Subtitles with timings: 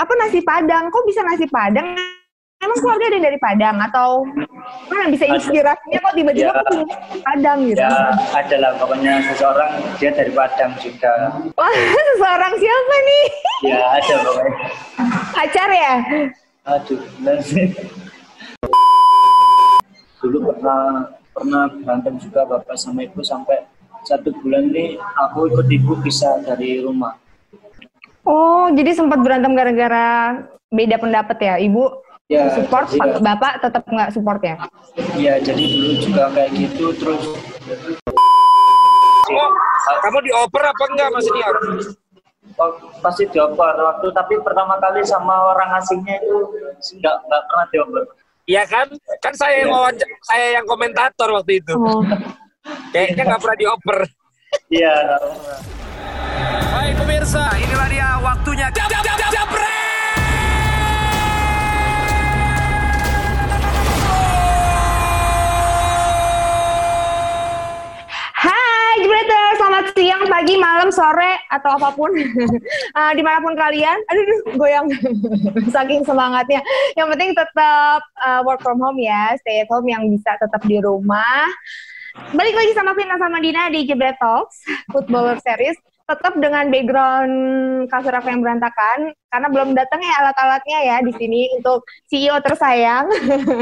[0.00, 0.88] apa nasi Padang?
[0.88, 1.92] Kok bisa nasi Padang?
[2.60, 4.08] Emang keluarga ada yang dari Padang atau
[4.86, 6.60] mana bisa inspirasinya kok tiba-tiba Ya.
[6.62, 7.80] punya nasi Padang gitu?
[7.80, 7.92] Ya
[8.32, 11.12] ada lah pokoknya seseorang dia dari Padang juga.
[11.52, 11.72] Wah,
[12.08, 13.24] seseorang siapa nih?
[13.64, 14.56] Ya ada pokoknya.
[15.32, 15.94] Pacar ya?
[16.66, 17.66] Aduh, benar sih.
[20.20, 23.64] Dulu pernah pernah berantem juga bapak sama ibu sampai
[24.04, 27.16] satu bulan ini aku ikut ibu pisah dari rumah.
[28.24, 30.36] Oh, jadi sempat berantem gara-gara
[30.68, 31.84] beda pendapat ya, Ibu?
[32.30, 34.54] Ya, support, jadi- Bapak tetap nggak support ya?
[35.18, 37.22] Iya, jadi dulu juga kayak gitu terus
[39.30, 39.50] Oh,
[40.02, 41.26] kamu dioper apa enggak Mas
[42.58, 46.50] wak- pasti dioper waktu tapi pertama kali sama orang asingnya itu
[46.98, 48.02] nggak nggak pernah dioper.
[48.46, 48.86] Iya kan?
[49.22, 51.74] Kan saya yang wawancara, saya yang komentator waktu itu.
[51.78, 52.02] Oh.
[52.90, 53.98] Kayaknya nggak pernah dioper.
[54.66, 54.94] Iya.
[56.50, 58.66] Baik pemirsa, inilah dia waktunya.
[58.74, 59.70] Jap, jap, jap, jap, japret!
[68.34, 68.98] Hai
[69.54, 72.10] selamat siang, pagi, malam, sore, atau apa pun.
[72.18, 73.98] Uh, Di mana pun kalian.
[74.10, 74.90] Aduh, aduh, goyang.
[75.74, 76.58] Saking semangatnya.
[76.98, 79.38] Yang penting tetap uh, work from home ya.
[79.46, 81.46] Stay at home yang bisa tetap di rumah.
[82.34, 85.78] Balik lagi sama Vina sama Dina di Jebret Talks Footballer Series
[86.10, 87.34] Tetap dengan background
[87.86, 93.06] kasur aku yang berantakan Karena belum datang ya alat-alatnya ya di sini Untuk CEO tersayang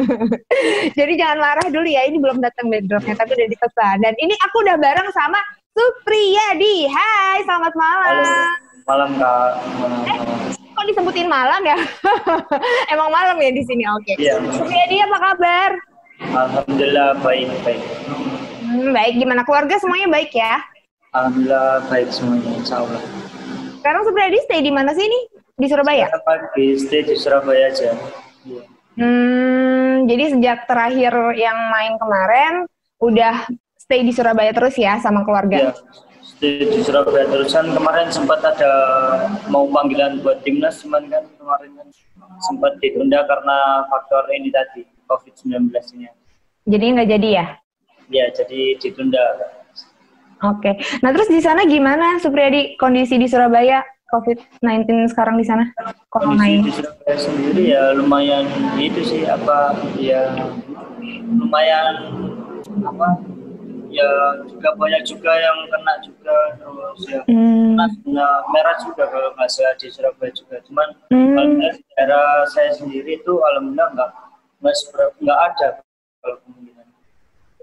[0.98, 3.96] Jadi jangan marah dulu ya, ini belum datang backdropnya, tapi udah dipesan.
[4.02, 5.38] Dan ini aku udah bareng sama
[5.74, 6.90] Supriyadi.
[6.90, 7.82] Hai, selamat Halo.
[7.82, 8.48] malam.
[8.88, 9.50] Malam kak.
[9.78, 10.56] Malam, malam.
[10.78, 11.78] Kok disebutin malam ya?
[12.94, 14.12] Emang malam ya di sini, oke.
[14.18, 14.38] Iya.
[14.54, 15.70] Supriyadi apa kabar?
[16.18, 17.82] Alhamdulillah baik baik.
[18.58, 20.58] Hmm, baik, gimana keluarga semuanya baik ya?
[21.16, 23.00] Alhamdulillah baik semuanya, insya Allah.
[23.80, 25.22] Sekarang Supriyadi stay di mana sih nih?
[25.58, 26.06] Di Surabaya?
[26.12, 27.96] Saya pagi stay di Surabaya aja.
[28.44, 28.62] Iya.
[28.98, 32.52] Hmm, jadi sejak terakhir yang main kemarin,
[33.00, 33.48] udah
[33.80, 35.72] stay di Surabaya terus ya sama keluarga?
[36.38, 38.70] stay di Surabaya terusan kemarin sempat ada
[39.48, 41.88] mau panggilan buat timnas cuman kan kemarin kan
[42.46, 46.06] sempat ditunda karena faktor ini tadi COVID-19 ini.
[46.68, 47.46] Jadi nggak jadi ya?
[48.12, 49.24] Ya, jadi ditunda.
[50.40, 50.70] Oke.
[51.00, 54.64] Nah terus di sana gimana Supriyadi kondisi di Surabaya COVID-19
[55.06, 55.68] sekarang di sana?
[56.08, 56.62] Corona Kondisi ini.
[56.62, 58.44] di Surabaya sendiri ya lumayan
[58.76, 60.32] itu sih apa ya
[61.28, 61.96] lumayan
[62.80, 63.08] apa
[63.88, 64.08] ya
[64.46, 67.76] juga banyak juga yang kena juga terus ya Hmm.
[68.04, 71.34] kena merah juga kalau nggak salah di Surabaya juga cuman Hmm.
[71.34, 74.10] kalau dari daerah saya sendiri itu alhamdulillah nggak
[75.18, 75.68] nggak ada
[76.20, 76.86] kalau kemungkinan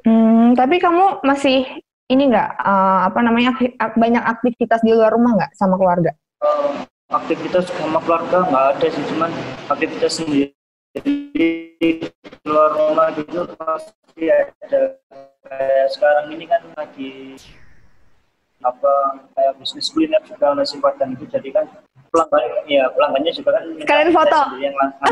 [0.01, 1.65] Hmm, tapi kamu masih
[2.09, 6.13] ini nggak eh, apa namanya ak- banyak aktivitas di luar rumah nggak sama keluarga?
[7.09, 9.31] Aktivitas sama keluarga nggak ada sih cuman
[9.69, 10.53] aktivitas sendiri
[11.01, 12.07] di
[12.45, 14.95] luar rumah gitu pasti ada
[15.45, 17.37] kayak sekarang ini kan lagi
[18.65, 18.93] apa
[19.37, 21.65] kayak bisnis kuliner juga nasi padang itu jadi kan
[22.09, 24.41] pelanggan ya pelanggannya juga kan kita foto.
[24.57, 25.05] yang langsung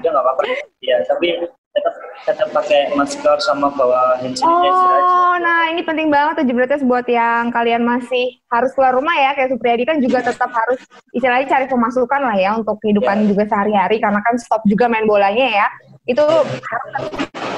[0.00, 0.42] itu nggak apa-apa
[0.80, 6.12] ya tapi tetap tetap pakai masker sama bawa hand sanitizer aja Oh, nah ini penting
[6.12, 10.20] banget tuh jebreters buat yang kalian masih harus keluar rumah ya kayak Supriyadi kan juga
[10.20, 10.76] tetap harus
[11.16, 13.28] istilahnya cari pemasukan lah ya untuk kehidupan Ya.
[13.32, 15.66] juga sehari-hari karena kan stop juga main bolanya ya.
[16.04, 16.20] Itu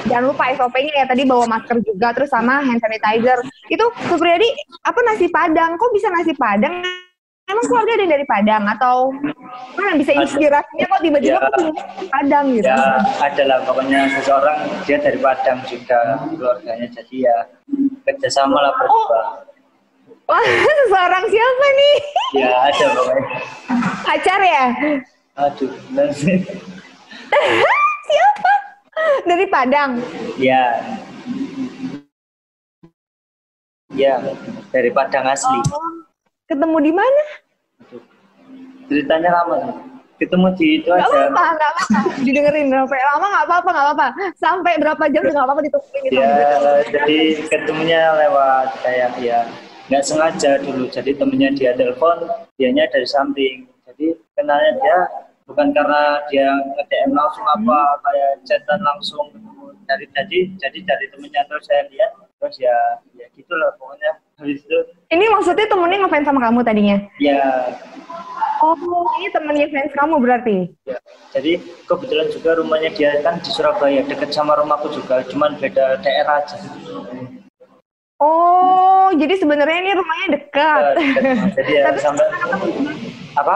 [0.07, 3.43] jangan lupa SOP-nya ya tadi bawa masker juga terus sama hand sanitizer.
[3.67, 4.47] Itu Supriyadi
[4.81, 5.75] apa nasi Padang?
[5.75, 7.04] Kok bisa nasi Padang?
[7.45, 8.95] Emang keluarga ada yang dari Padang atau
[9.77, 11.45] mana bisa inspirasinya kok tiba-tiba Ya.
[11.45, 11.77] kok
[12.09, 12.65] Padang gitu?
[12.65, 12.77] ya
[13.21, 17.37] ada lah pokoknya seseorang dia dari Padang juga keluarganya jadi ya
[18.03, 19.21] kerjasama lah berdua
[20.25, 20.41] Wah,
[20.81, 21.95] seseorang siapa nih?
[22.35, 23.25] ya ada pokoknya
[24.01, 24.65] Pacar ya?
[25.37, 25.71] aduh
[26.11, 26.37] sih
[28.05, 28.53] Siapa?
[29.21, 29.91] Dari Padang.
[30.35, 30.81] ya
[33.91, 34.17] ya
[34.73, 36.04] dari Padang asli Oh,
[36.45, 37.23] ketemu di mana?
[38.85, 39.57] Ceritanya lama
[40.15, 41.27] ketemu di itu Gak aja.
[41.27, 41.99] apa-apa, gak apa-apa.
[42.23, 44.07] Didengerin sampai lama gak apa-apa, gak apa-apa.
[44.39, 46.19] Sampai berapa jam gak apa-apa ditungguin gitu.
[46.23, 46.31] ya
[46.87, 47.19] jadi
[47.51, 49.43] ketemunya lewat kayak ya
[49.91, 50.87] nggak sengaja dulu.
[50.89, 52.25] Jadi temennya dia telepon
[52.57, 53.67] dianya dari samping.
[53.85, 54.97] Jadi kenalnya dia
[55.45, 59.27] bukan karena dia nge-DM langsung apa kayak chatan langsung.
[59.85, 62.73] Dari jadi jadi dari temennya terus saya lihat terus ya
[63.13, 66.97] ya gitulah pokoknya habis itu Ini maksudnya temennya ngefans sama kamu tadinya?
[67.17, 67.39] ya
[68.57, 68.73] Oh,
[69.19, 70.57] ini temennya fans kamu berarti?
[70.83, 70.97] ya
[71.31, 76.41] jadi kebetulan juga rumahnya dia kan di Surabaya deket sama rumahku juga cuman beda daerah
[76.41, 76.57] aja
[78.15, 80.83] Oh, jadi sebenarnya ini rumahnya dekat.
[80.87, 81.03] Ya,
[81.53, 82.25] jadi ya Tapi sampai
[83.35, 83.55] apa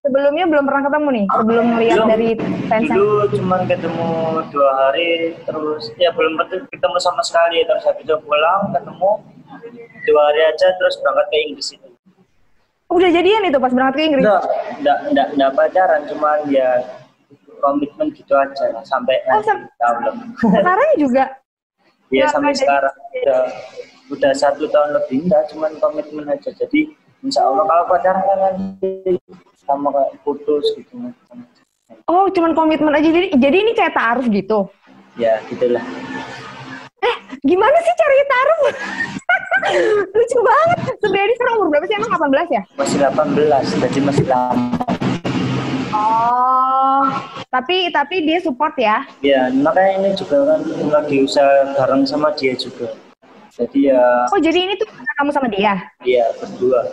[0.00, 2.08] sebelumnya belum pernah ketemu nih sebelum melihat Belum.
[2.08, 2.28] dari
[2.64, 2.96] fansnya.
[2.96, 4.08] dulu cuma ketemu
[4.48, 5.10] dua hari
[5.44, 9.10] terus ya belum pernah ketemu sama sekali terus habis itu pulang ketemu
[10.02, 11.88] dua hari aja terus berangkat ke Inggris itu
[12.88, 14.22] Udah jadian itu pas berangkat ke Inggris.
[14.22, 14.42] enggak
[14.74, 16.68] enggak enggak, enggak pacaran cuman ya
[17.58, 20.02] komitmen gitu aja sampai Oh, nanti sam- tahun
[20.38, 21.24] Sekarang juga.
[22.16, 23.42] ya sampai sekarang udah
[24.08, 26.88] udah satu tahun lebih enggak cuman komitmen aja jadi
[27.20, 29.20] insya Allah kalau pacaran kan nanti
[29.58, 30.96] sama kayak putus gitu
[32.04, 33.04] Oh, cuman komitmen aja.
[33.06, 34.68] Jadi, jadi ini kayak taruh gitu.
[35.14, 35.80] ya gitulah
[36.98, 38.60] Eh, gimana sih caranya taruh?
[40.16, 40.78] Lucu banget.
[40.98, 41.94] Sebenarnya sekarang umur berapa sih?
[41.94, 42.62] Emang 18 ya?
[42.74, 44.76] masih 18 jadi masih lama
[45.88, 47.00] Oh,
[47.48, 49.08] tapi tapi dia support ya.
[49.18, 52.92] Ya, makanya ini juga kan lagi usaha bareng sama dia juga.
[53.56, 54.84] Jadi ya, Oh, jadi ini tuh
[55.16, 55.80] kamu sama dia.
[56.04, 56.84] dia berdua.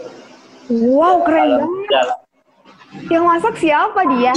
[0.72, 2.08] Wow, keren banget.
[3.12, 4.34] Yang masak siapa dia?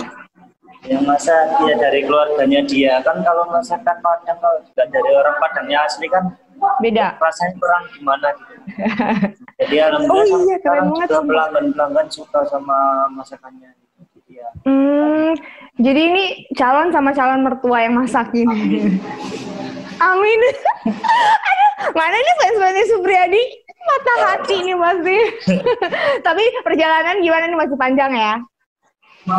[0.89, 5.79] Yang masa dia dari keluarganya dia kan kalau masakan Padang kalau juga dari orang Padangnya
[5.85, 6.25] asli kan
[6.81, 7.15] Beda.
[7.21, 8.53] rasanya kurang gimana gitu.
[9.63, 12.79] Jadi alhamdulillah Oh iya, sekarang juga pelanggan pelanggan suka sama
[13.13, 13.71] masakannya.
[14.17, 15.35] Jadi ya, Hmm,
[15.77, 16.25] jadi ini
[16.55, 18.47] calon sama calon mertua yang masakin.
[19.99, 20.41] Amin.
[21.49, 23.43] Aduh, mana ini fans-fansnya Supriyadi?
[23.79, 25.17] Mata hati nih pasti.
[26.27, 28.35] Tapi perjalanan gimana nih masih panjang ya?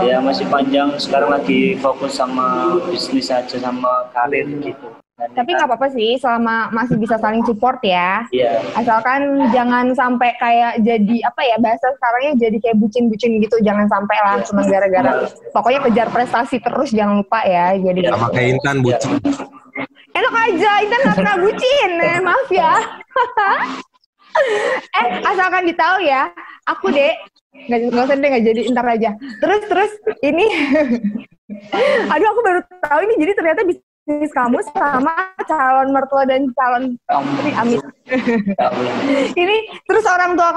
[0.06, 4.94] Ya masih panjang sekarang lagi fokus sama bisnis aja sama karir gitu.
[5.20, 8.24] Dan Tapi nggak apa-apa sih selama masih bisa saling support ya.
[8.32, 13.60] Iya, Asalkan jangan sampai kayak jadi apa ya bahasa sekarangnya jadi kayak bucin-bucin gitu.
[13.60, 15.28] Jangan sampai lah cuma gara-gara.
[15.52, 17.76] Pokoknya kejar prestasi terus jangan lupa ya.
[17.76, 18.16] Jadi Iya.
[18.16, 19.12] Sama kayak Intan bucin.
[20.16, 21.92] Enak aja, Intan nggak pernah bucin.
[22.00, 22.74] Eh, maaf ya.
[25.04, 26.32] eh, asalkan ditahu ya,
[26.64, 29.12] aku dek nggak nggak usah deh nggak jadi ntar aja.
[29.42, 29.92] Terus terus
[30.22, 30.46] ini,
[32.14, 36.98] aduh aku baru tahu ini jadi ternyata bisnis kamu sama calon mertua dan calon.
[37.10, 37.18] Ya
[37.58, 37.82] Allah.
[39.42, 39.56] ini
[39.90, 40.50] terus orang tua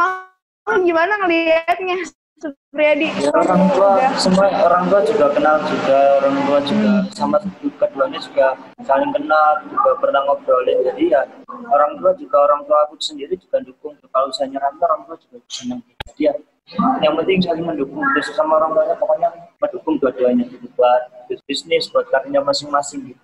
[0.68, 1.98] kamu gimana ngelihatnya?
[2.42, 3.06] Supriyadi.
[3.22, 7.36] Ya, orang tua semua orang tua juga kenal juga orang tua juga sama
[7.78, 11.22] keduanya juga saling kenal juga pernah ngobrolin jadi ya
[11.70, 15.38] orang tua juga orang tua aku sendiri juga dukung kalau saya nyerah orang tua juga
[15.46, 16.34] senang jadi ya
[17.04, 19.28] yang penting saling mendukung terus sama orang tuanya pokoknya
[19.60, 21.02] mendukung dua-duanya gitu buat
[21.46, 23.22] bisnis buat karirnya masing-masing gitu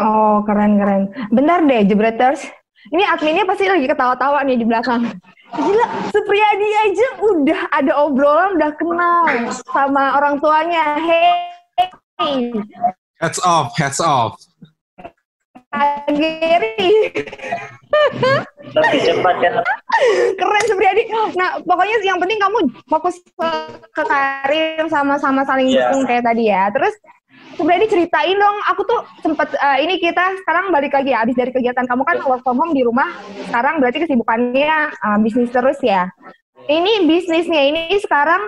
[0.00, 1.12] Oh, keren keren.
[1.28, 2.48] Bentar deh, Jebreters.
[2.88, 5.04] Ini adminnya pasti lagi ketawa-tawa nih di belakang.
[5.52, 10.96] Gila, Supriyadi aja udah ada obrolan, udah kenal sama orang tuanya.
[10.96, 12.56] Hey,
[13.20, 14.40] Heads off, heads off.
[15.72, 16.92] Kak Geri.
[18.72, 19.52] lebih cepat kan
[20.40, 21.02] Keren Supriyadi.
[21.36, 22.58] Nah, pokoknya yang penting kamu
[22.88, 23.48] fokus ke,
[23.92, 25.92] ke karir sama-sama saling Iya.
[25.92, 26.68] dukung kayak tadi ya.
[26.72, 26.94] Terus
[27.52, 31.52] Supriyadi ceritain dong, aku tuh sempet eh, ini kita sekarang balik lagi ya, habis dari
[31.52, 33.12] kegiatan kamu kan work from home di rumah.
[33.44, 36.08] Sekarang berarti kesibukannya eh, bisnis terus ya.
[36.64, 38.40] Ini bisnisnya ini sekarang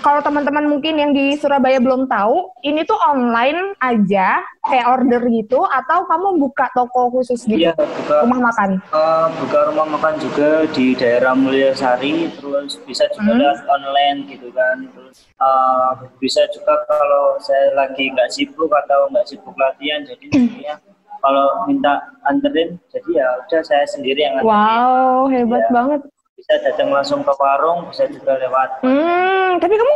[0.00, 5.60] kalau teman-teman mungkin yang di Surabaya belum tahu, ini tuh online aja, kayak order gitu,
[5.62, 8.80] atau kamu buka toko khusus gitu, iya buka rumah makan.
[8.82, 13.40] Eh, buka rumah makan juga di daerah Mulyasari terus bisa juga Hmm.
[13.40, 19.24] lewat online gitu kan terus eh, bisa juga kalau saya lagi nggak sibuk atau nggak
[19.24, 20.26] sibuk latihan jadi
[20.58, 20.74] ya,
[21.18, 25.70] kalau minta anterin jadi ya udah saya sendiri yang anterin Wow, hebat Iya.
[25.70, 26.00] banget.
[26.40, 29.92] Bisa datang langsung ke warung bisa juga lewat Hmm, tapi kamu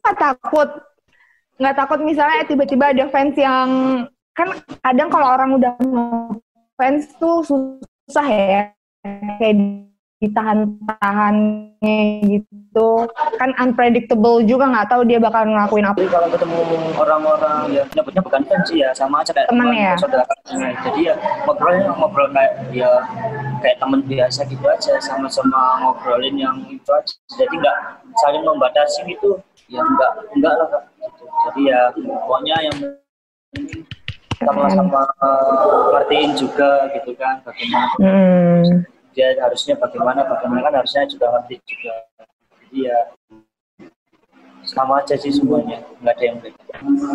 [0.00, 0.68] nggak takut?
[1.60, 3.68] Nggak takut misalnya tiba-tiba ada fans yang
[4.32, 4.48] kan
[4.80, 5.74] kadang kalau orang udah
[6.80, 8.72] fans tuh susah ya,
[9.42, 9.84] kayak
[10.18, 13.06] ditahan-tahannya gitu,
[13.38, 15.98] kan unpredictable juga nggak tahu dia bakal ngelakuin apa.
[15.98, 16.58] Jadi kalau ketemu
[16.98, 19.94] orang-orang ya nyebutnya bukan fans sih ya sama aja kayak Temen ya?
[19.98, 20.26] saudara.
[20.86, 21.14] Jadi ya
[21.46, 22.90] ngobrolnya ngobrol kayak ya
[23.58, 27.14] kayak teman biasa gitu aja sama-sama ngobrolin yang itu aja.
[27.38, 27.76] Jadi nggak
[28.22, 29.38] saling membatasi gitu
[29.68, 30.82] ya enggak enggak lah Kak.
[30.96, 31.24] gitu.
[31.48, 32.76] Jadi ya pokoknya yang
[34.38, 38.86] sama-sama eh, ngertiin juga gitu kan bagaimana Hmm.
[39.12, 41.94] dia harusnya bagaimana bagaimana kan harusnya juga ngerti juga.
[42.54, 42.98] Jadi ya
[44.68, 46.62] sama aja sih semuanya nggak ada yang beda.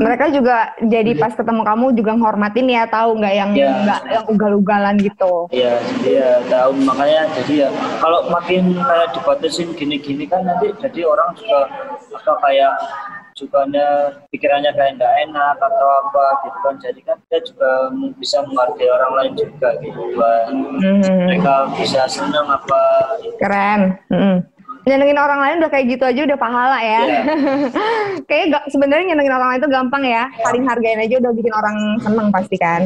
[0.01, 3.69] Mereka juga jadi pas ketemu kamu juga menghormatin ya, tahu nggak yang Iya.
[3.79, 5.33] nggak yang ugal-ugalan gitu.
[5.49, 7.69] Iya, jadi ya tahu makanya jadi ya
[8.01, 11.69] kalau makin kayak dibatasin gini-gini kan nanti jadi orang juga
[12.11, 12.73] apa kayak
[13.33, 13.65] juga
[14.29, 17.69] pikirannya kayak nggak enak atau apa gitu kan jadi kan kita juga
[18.13, 21.01] bisa menghargai orang lain juga gitu buat Hmm.
[21.25, 22.81] mereka bisa senang apa
[23.41, 23.97] Keren.
[24.13, 24.37] Hmm.
[24.83, 27.01] Nyenengin orang lain udah kayak gitu aja udah pahala ya.
[27.07, 27.21] Iya.
[28.29, 30.23] Kayak gak sebenarnya nyenengin orang lain itu gampang ya.
[30.43, 32.81] Saling hargain aja udah bikin orang seneng pasti kan.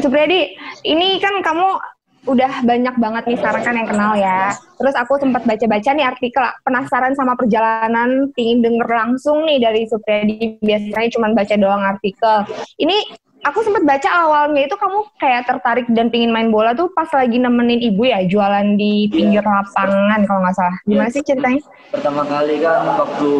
[0.00, 0.52] Supriyadi,
[0.84, 1.80] ini kan kamu
[2.28, 4.52] udah banyak banget nih sekarang kan yang kenal ya.
[4.76, 10.60] Terus aku sempat baca-baca nih artikel penasaran sama perjalanan, pingin denger langsung nih dari Supriyadi.
[10.60, 12.36] Biasanya cuma baca doang artikel.
[12.76, 12.96] Ini
[13.40, 17.36] aku sempat baca awalnya itu kamu kayak tertarik dan pingin main bola tuh pas lagi
[17.36, 20.76] nemenin ibu ya jualan di pinggir lapangan kalau nggak salah.
[20.84, 21.60] Gimana sih ceritanya?
[21.90, 23.30] pertama kali kan waktu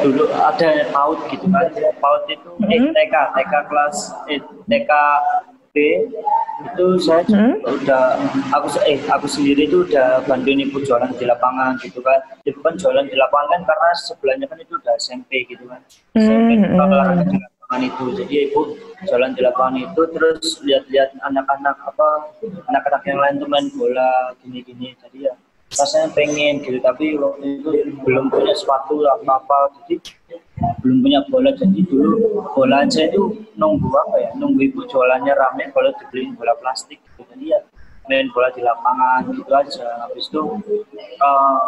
[0.00, 2.90] dulu ada PAUD gitu kan PAUD itu eh, Mhm.
[2.90, 4.92] TK TK kelas eh, TK
[5.68, 5.76] B
[6.64, 7.60] itu saya Mhm.
[7.62, 8.16] udah
[8.50, 12.74] aku eh aku sendiri itu udah bantuin ibu jualan di lapangan gitu kan ibu kan
[12.74, 15.80] jualan di lapangan kan karena sebelahnya kan itu udah SMP gitu kan
[16.14, 16.78] SMP Mhm.
[17.68, 18.04] Lapangan itu.
[18.16, 18.60] Jadi ibu
[19.04, 22.08] jualan di lapangan itu terus lihat-lihat anak-anak apa
[22.64, 24.96] anak-anak yang lain tuh main bola gini-gini.
[24.96, 25.36] Jadi ya
[25.76, 26.80] rasanya pengen gitu.
[26.80, 27.68] Tapi waktu itu
[28.08, 30.00] belum punya sepatu apa apa jadi
[30.80, 31.52] belum punya bola.
[31.52, 34.30] Jadi dulu bola aja itu nunggu apa ya?
[34.40, 36.96] Nunggu ibu jualannya rame kalau dibeliin bola plastik.
[37.04, 37.20] Gitu.
[37.36, 37.60] jadi ya
[38.08, 39.88] main bola di lapangan gitu aja.
[40.08, 40.42] Habis itu
[40.98, 41.58] eh,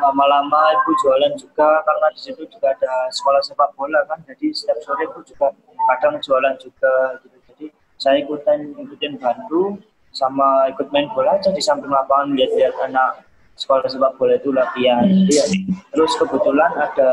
[0.00, 4.18] lama-lama ibu jualan juga karena di situ juga ada sekolah sepak bola kan.
[4.24, 5.52] Jadi setiap sore ibu juga
[5.94, 7.36] kadang jualan juga gitu.
[7.52, 7.66] Jadi
[8.00, 9.78] saya ikutan ikutin bantu
[10.12, 13.24] sama ikut main bola aja di samping lapangan lihat-lihat anak
[13.56, 15.04] sekolah sepak bola itu latihan.
[15.04, 15.44] Jadi ya,
[15.92, 17.12] terus kebetulan ada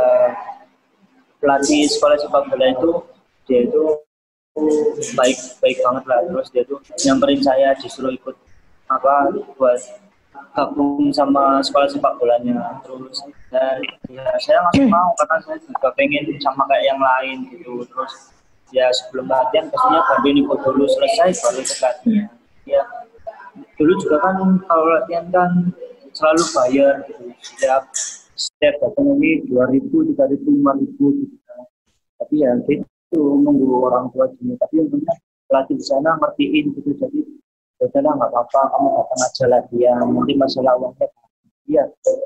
[1.40, 2.90] pelatih sekolah sepak bola itu
[3.48, 3.84] dia itu
[5.16, 6.20] baik baik banget lah.
[6.28, 8.36] Terus dia tuh nyamperin saya disuruh ikut
[8.89, 9.79] apa buat
[10.58, 12.81] gabung sama sekolah sepak bolanya.
[12.84, 13.22] Terus
[13.53, 13.79] dan
[14.10, 17.86] ya saya langsung mau karena saya juga pengen sama kayak yang lain gitu.
[17.86, 18.13] Terus
[18.74, 22.27] ya sebelum latihan pastinya bantuin ikut dulu selesai baru ikut latihan.
[22.65, 22.84] Ya
[23.77, 25.51] dulu juga kan kalau latihan kan
[26.13, 27.24] selalu bayar gitu.
[27.39, 27.84] Setiap
[28.36, 31.36] setiap datang ini dua ribu tiga ribu lima ribu gitu.
[32.19, 34.58] Tapi ya gitu nunggu orang tua gini.
[34.58, 35.13] Tapi untungnya
[35.50, 36.89] pelatih di sana ngertiin gitu.
[37.00, 37.38] Jadi
[37.80, 41.08] ya udahlah nggak apa-apa kamu datang aja latihan nanti masalah uangnya
[41.64, 41.84] iya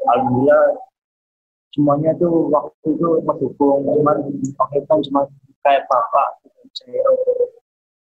[0.09, 0.65] alhamdulillah
[1.73, 4.17] semuanya tuh waktu itu mendukung cuman
[4.57, 5.21] waktu itu kan cuma
[5.61, 6.61] kayak bapak gitu.
[6.73, 7.05] saya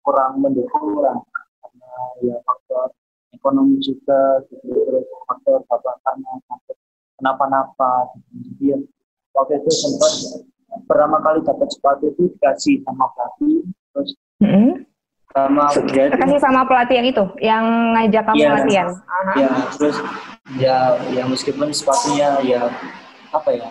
[0.04, 1.20] kurang mendukung lah
[1.64, 1.92] karena
[2.24, 2.96] ya faktor
[3.36, 6.78] ekonomi juga gitu terus faktor bapak karena takut
[7.20, 8.40] kenapa-napa gitu.
[8.40, 8.78] jadi ya,
[9.36, 10.14] waktu itu sempat
[10.88, 14.10] pertama kali dapat sepatu itu dikasih sama pelatih terus
[14.44, 14.84] Mm-mm.
[15.34, 15.66] Sama
[16.13, 17.63] Kasih sama pelatih yang itu, yang
[17.94, 18.50] ngajak kamu Iya.
[18.54, 18.88] latihan.
[19.34, 19.98] Ya terus
[20.56, 20.78] ya
[21.10, 22.62] ya meskipun sepatunya ya
[23.30, 23.68] apa ya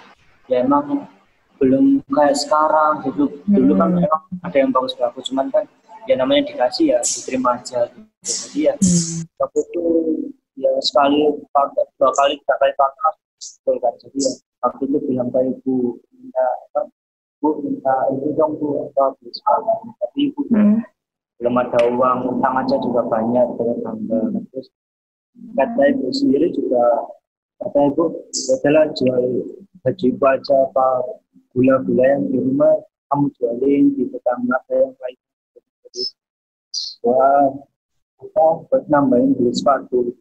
[0.47, 1.07] ya emang
[1.57, 4.03] belum kayak sekarang gitu dulu kan Hmm.
[4.03, 5.63] emang ada yang bagus bagus cuman kan
[6.05, 8.03] ya namanya dikasih ya diterima aja gitu.
[8.19, 9.23] jadi ya Hmm.
[9.39, 9.85] waktu itu
[10.59, 15.29] ya sekali pakai dua kali tiga kali pakai betul kan jadi ya waktu itu bilang
[15.31, 15.75] ke ibu
[16.13, 16.81] minta apa
[17.39, 20.83] bu minta itu dong bu apa beli sepatu tapi ibu Hmm.
[21.43, 24.23] Belum ada uang utang aja juga banyak terus tambah
[24.55, 24.69] terus
[25.59, 26.87] kata ibu sendiri juga
[27.59, 28.05] kata ibu
[28.63, 29.23] adalah jual
[29.83, 30.87] baju ibu aja apa
[31.51, 32.79] gula-gula yang di rumah
[33.11, 35.19] kamu jualin di tetangga yang lain
[35.83, 36.03] jadi
[37.03, 37.47] wah
[38.23, 40.15] apa buat nambahin beli sepatu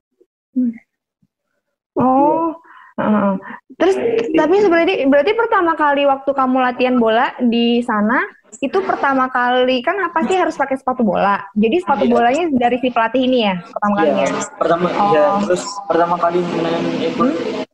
[2.02, 2.56] Oh.
[2.98, 3.34] heeh.
[3.78, 3.96] Terus
[4.34, 8.20] tapi sebenarnya berarti pertama kali waktu kamu latihan bola di sana
[8.54, 11.40] itu pertama kali kan apa sih harus pakai sepatu bola.
[11.54, 12.12] Jadi sepatu Iya.
[12.12, 14.26] bolanya dari si pelatih ini ya pertama kalinya.
[14.26, 15.12] ya pertama Oh.
[15.12, 17.32] ya terus pertama kali main ikut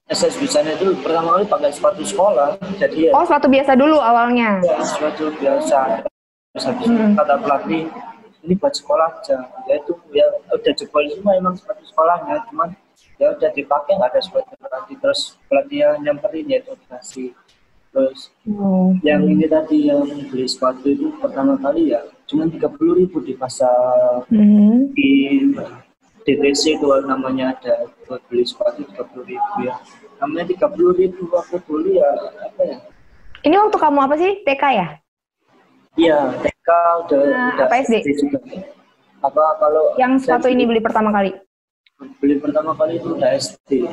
[0.08, 3.98] SS di sana itu pertama kali pakai sepatu sekolah jadi ya Oh sepatu biasa dulu
[3.98, 4.62] awalnya.
[4.62, 5.80] ya sesuatu biasa
[6.50, 7.16] terus habis itu Mm-mm.
[7.16, 7.84] kata pelatih
[8.40, 12.70] ini buat sekolah aja ya itu ya udah jebol semua emang sepatu sekolahnya cuman
[13.18, 17.28] ya udah dipakai nggak ada sepatu pelatih terus pelatih yang nyamperin ya itu dikasih
[17.90, 18.92] terus Oh.
[19.02, 23.34] yang ini tadi yang beli sepatu itu pertama kali ya cuma tiga puluh ribu di
[23.34, 24.92] pasar Mhm.
[24.92, 25.12] di
[26.22, 29.76] DTC itu namanya ada buat beli sepatu tiga puluh ribu ya
[30.18, 32.10] namanya tiga puluh ribu waktu dulu ya
[32.42, 32.78] apa ya
[33.40, 34.88] Ini waktu kamu apa sih TK ya?
[35.96, 37.94] Iya, TK udah, Nah, udah apa SD?
[38.18, 38.40] juga.
[39.20, 41.32] Apa kalau Yang sepatu ini beli pertama kali?
[42.18, 43.86] beli pertama kali itu udah SD.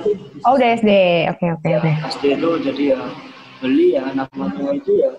[0.42, 0.90] Oh udah SD.
[1.28, 1.92] Oke oke Ya, oke.
[2.10, 3.00] SD itu jadi ya
[3.64, 5.16] beli ya anak tua itu ya.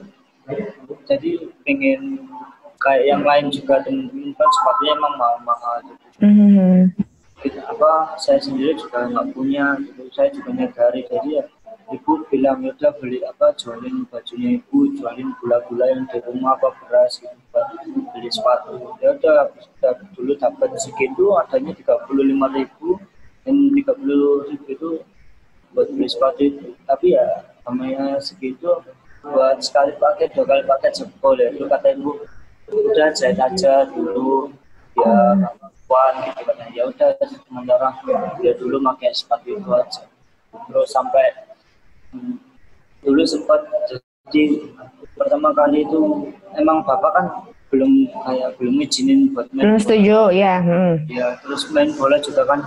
[1.10, 2.30] Jadi pengen
[2.78, 6.06] kayak yang lain juga temen-temen kan sepatunya emang mahal-mahal gitu.
[6.22, 6.94] Mhm.
[7.42, 10.06] Gitu, apa saya sendiri juga nggak punya gitu.
[10.14, 11.46] Saya juga nyadari jadi ya
[11.90, 16.78] ibu bilang ya udah beli apa jualin bajunya ibu jualin gula-gula yang di rumah apa
[16.86, 17.42] beras gitu
[18.14, 18.94] beli sepatu.
[19.02, 19.50] Ya udah
[20.14, 23.02] dulu dapat segitu adanya tiga puluh lima ribu.
[23.42, 24.90] Dan tiga puluh ribu itu
[25.74, 26.68] buat beli sepatu itu.
[26.86, 27.25] Tapi ya
[27.66, 28.70] namanya segitu
[29.26, 31.50] buat sekali pakai dua kali pakai jempol ya.
[31.50, 32.22] Itu kata ibu
[32.70, 34.54] udah jahit aja dulu
[34.98, 35.38] ya
[35.86, 37.90] kuat gitu kan ya udah sementara
[38.42, 40.06] dia dulu pakai sepatu itu aja.
[40.56, 41.26] Terus sampai
[42.14, 42.38] hmm,
[43.04, 43.66] dulu sempat
[44.30, 44.74] jadi
[45.14, 47.26] pertama kali itu emang bapak kan
[47.75, 50.63] belum kayak belum izinin buat main Hmm, setuju, ya.
[50.63, 50.96] Hmm.
[51.05, 52.63] ya terus main bola juga kan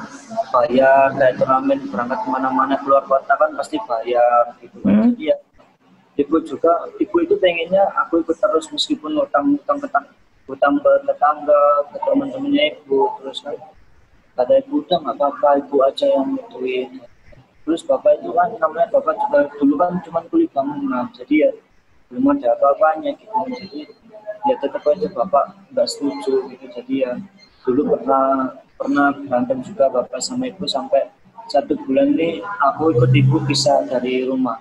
[0.52, 5.16] bayar kayak turnamen berangkat ke mana-mana keluar kota kan pasti bayar gitu Hmm.
[5.16, 5.36] jadi ya
[6.18, 9.88] ibu juga ibu itu pengennya aku ikut terus meskipun utang utang ke
[10.46, 13.56] utang ke tetangga ke teman-temannya ibu terus kan
[14.34, 16.90] kata ibu udah nggak apa-apa ibu aja yang duit
[17.64, 21.50] terus bapak itu kan namanya bapak juga dulu kan cuma kulit bangunan jadi ya
[22.08, 23.80] belum ada apa-apanya gitu jadi
[24.48, 26.66] ya tetap aja bapak nggak setuju gitu.
[26.72, 27.12] Jadi ya
[27.62, 31.12] dulu pernah pernah berantem juga bapak sama ibu sampai
[31.48, 34.60] satu bulan ini aku ikut ibu pisah dari rumah.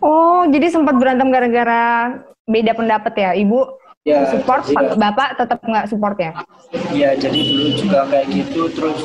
[0.00, 2.16] Oh, jadi sempat berantem gara-gara
[2.48, 3.76] beda pendapat ya, Ibu?
[4.00, 6.32] ya Support, jadi ya- Bapak tetap nggak support ya?
[6.88, 8.96] Ya, jadi dulu juga kayak gitu, terus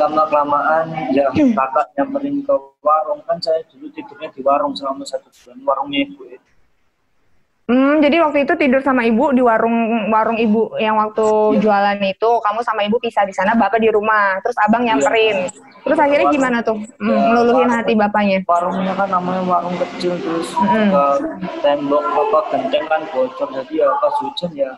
[0.00, 3.20] lama kelamaan ya kakak nyamperin ke warung.
[3.28, 5.60] Kan saya dulu tidurnya di warung selama satu bulan.
[5.60, 6.48] Warungnya ibu itu.
[7.68, 11.60] Hmm, jadi waktu itu tidur sama ibu di warung warung ibu yang waktu Iya.
[11.60, 14.96] jualan itu kamu sama ibu pisah di sana, bapak di rumah, terus abang Iya.
[14.96, 15.52] nyamperin.
[15.84, 16.80] Terus akhirnya gimana tuh?
[16.96, 18.40] Hmm, Ya, warung- hati bapaknya.
[18.48, 20.64] Warungnya kan namanya warung kecil terus Mm.
[20.64, 21.06] juga
[21.60, 24.70] tembok apa genteng kan bocor jadi ya pas hujan ya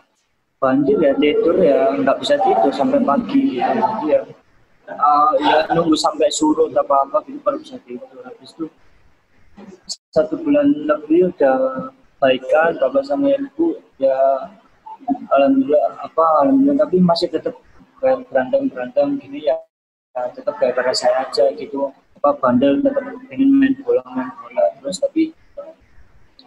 [0.59, 3.71] banjir ya tidur ya nggak bisa tidur sampai pagi gitu.
[3.71, 4.21] Jadi ya
[4.91, 8.19] uh, ya nunggu sampai surut apa apa gitu baru bisa tidur.
[8.19, 8.67] Habis itu
[10.11, 11.87] satu bulan lebih udah
[12.21, 14.13] baikan bapak sama ibu ya
[15.33, 17.57] alhamdulillah apa alhamdulillah tapi masih tetap
[17.97, 19.57] kayak berantem berantem gini ya,
[20.13, 21.89] ya tetap gara-gara saya aja gitu.
[22.21, 25.33] Apa bandel tetap pengen main bola main bola terus tapi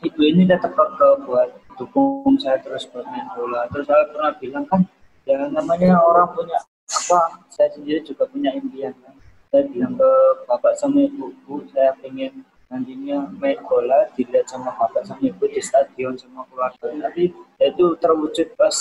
[0.06, 3.66] ibu ini tetap ke buat dukung saya terus buat main bola.
[3.74, 4.80] Terus saya pernah bilang kan
[5.26, 9.14] ya namanya orang punya apa saya sendiri juga punya impian kan.
[9.50, 10.10] Saya bilang ke
[10.46, 15.60] bapak sama ibu "Bu, saya pengen nantinya main bola dilihat sama bapak sama ibu di
[15.60, 16.86] stadion sama keluarga.
[17.08, 18.76] Tapi itu terwujud pas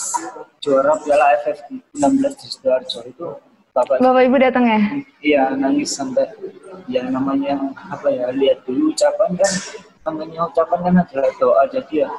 [0.63, 1.59] juara piala AFF
[1.95, 2.99] 16 di sidoarjo.
[3.07, 3.27] Itu
[3.73, 4.79] bapak Bapak ibu datang ya?
[5.25, 6.29] iya nangis sampai
[6.85, 7.57] ya namanya
[7.89, 9.51] apa ya lihat dulu ucapan kan
[10.05, 11.63] namanya ucapan kan adalah doa.
[11.71, 12.09] Jadi ya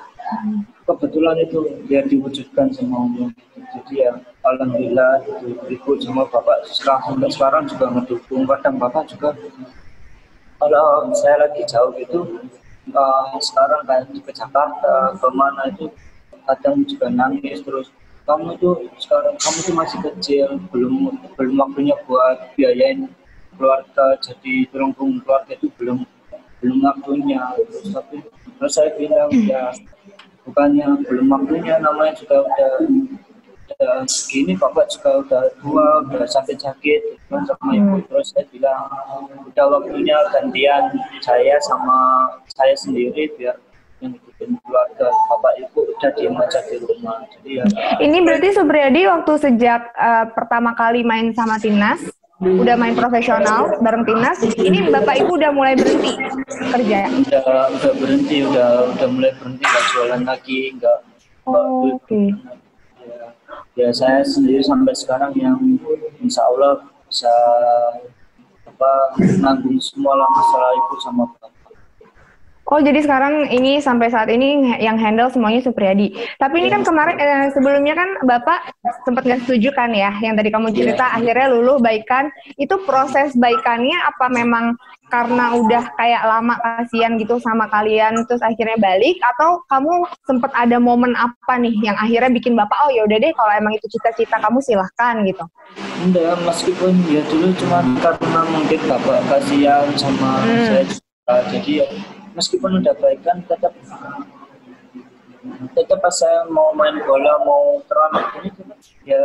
[0.84, 3.28] kebetulan itu ya diwujudkan sama Allah
[3.74, 4.12] jadi ya
[4.46, 6.68] alhamdulillah itu ibu sama bapak.
[6.70, 9.34] Sekarang sampai sekarang juga ngedukung kadang bapak juga
[10.58, 12.40] kalau saya lagi jauh gitu
[12.88, 15.90] eh, sekarang kayak di ke Jakarta ke mana itu
[16.44, 17.88] kadang juga nangis terus.
[18.24, 23.12] Kamu itu sekarang kamu itu masih kecil belum belum waktunya buat biayain
[23.54, 26.08] keluarga jadi terungkung keluarga itu belum
[26.64, 27.52] belum waktunya.
[27.68, 28.24] Terus tapi
[28.56, 29.76] terus saya bilang ya
[30.48, 32.72] bukannya belum waktunya namanya juga udah
[33.84, 38.88] udah segini bapak juga udah tua udah sakit-sakit kan sama ibu terus saya bilang
[39.44, 40.88] udah waktunya gantian
[41.20, 41.98] saya sama
[42.56, 43.60] saya sendiri biar
[44.00, 47.64] yang bikin keluarga bapak ibu udah diem aja di rumah jadi ya
[48.00, 52.00] Ini berarti Supriyadi waktu sejak eh, pertama kali main sama timnas,
[52.40, 56.16] udah main profesional bareng timnas, ini bapak ibu udah mulai berhenti
[56.72, 57.04] kerja.
[57.12, 60.98] udah udah berhenti udah udah mulai berhenti nggak jualan lagi nggak
[61.44, 62.00] Oh.
[62.00, 62.32] Oke.
[63.04, 63.33] ya,
[63.74, 65.58] ya saya sendiri sampai sekarang yang
[66.22, 67.34] insya Allah bisa
[68.66, 68.92] apa
[69.42, 71.24] nanggung semua lah masalah ibu sama
[72.64, 76.16] Oh jadi sekarang ini sampai saat ini yang handle semuanya Supriyadi.
[76.40, 78.72] Tapi ini kan kemarin eh, sebelumnya kan Bapak
[79.04, 82.32] sempat nggak setuju kan ya, yang tadi kamu cerita akhirnya luluh baikan.
[82.56, 84.80] Itu proses baikannya apa memang
[85.12, 90.80] karena udah kayak lama kasihan gitu sama kalian, terus akhirnya balik atau kamu sempat ada
[90.80, 94.40] momen apa nih yang akhirnya bikin Bapak oh ya udah deh kalau emang itu cita-cita
[94.40, 95.44] kamu silahkan gitu.
[96.00, 100.66] enggak meskipun ya dulu cuma karena mungkin bapak kasihan sama Hmm.
[100.70, 101.34] saya juga.
[101.50, 101.86] jadi ya
[102.34, 103.72] meskipun udah baik kan tetap
[105.70, 109.22] tetap pas saya mau main bola mau terang ini tetap ya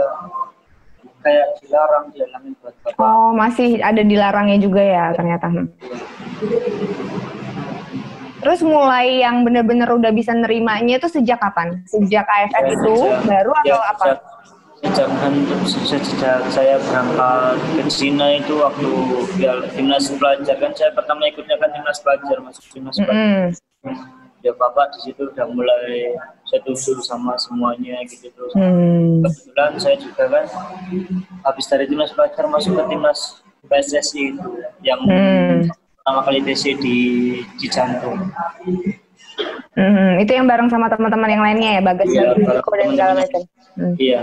[1.20, 5.48] kayak dilarang dihalangin buat bapak Oh masih ada dilarangnya juga ya ternyata.
[5.48, 5.68] Hmm.
[8.40, 11.84] Terus mulai yang bener-bener udah bisa nerimanya itu sejak kapan?
[11.84, 14.04] Sejak AFF Ya, itu sejak- baru atau ya, apa?
[14.06, 14.20] Sejak,
[14.80, 18.92] sejak, kan- sejak, saya berangkat ke Cina itu waktu
[19.38, 23.52] ya, timnas pelajar kan saya pertama ikutnya kan timnas pelajar masuk timnas pelajar.
[23.84, 23.96] Mm-mm.
[24.40, 26.16] Ya bapak di situ udah mulai
[26.48, 28.56] setuju sama semuanya gitu terus.
[28.56, 29.20] Hmm.
[29.20, 30.46] Kebetulan saya juga kan
[31.44, 35.68] habis dari timnas pelajar masuk ke timnas PSSI itu yang Hmm.
[36.00, 36.98] pertama kali TC di
[37.60, 38.16] di jantung.
[39.76, 43.42] Hmm, itu yang bareng sama teman-teman yang lainnya ya, Bagas Riko dan segala macam.
[43.76, 43.94] Hmm.
[43.96, 44.22] Iya.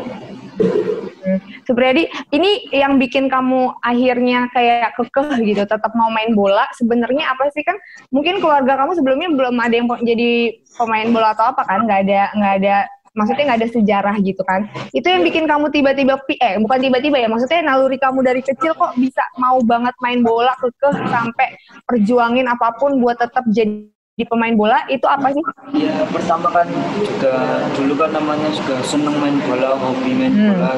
[0.56, 1.42] Hmm.
[1.66, 6.70] Supriyadi, ini yang bikin kamu akhirnya kayak kekeh gitu, tetap mau main bola.
[6.78, 7.74] Sebenarnya apa sih kan?
[8.14, 11.82] Mungkin keluarga kamu sebelumnya belum ada yang jadi pemain bola atau apa kan?
[11.82, 12.76] Nggak ada, nggak ada.
[13.16, 14.68] Maksudnya nggak ada sejarah gitu kan?
[14.92, 18.92] Itu yang bikin kamu tiba-tiba, eh bukan tiba-tiba ya, maksudnya naluri kamu dari kecil kok
[19.00, 21.56] bisa mau banget main bola kekeh sampai
[21.88, 23.88] perjuangin apa pun buat tetap jadi
[24.24, 24.80] pemain bola.
[24.88, 25.44] Itu apa sih?
[25.76, 26.64] Ya pertama kan
[26.96, 30.56] juga dulu kan namanya juga seneng main bola, hobi main Hmm.
[30.56, 30.70] bola.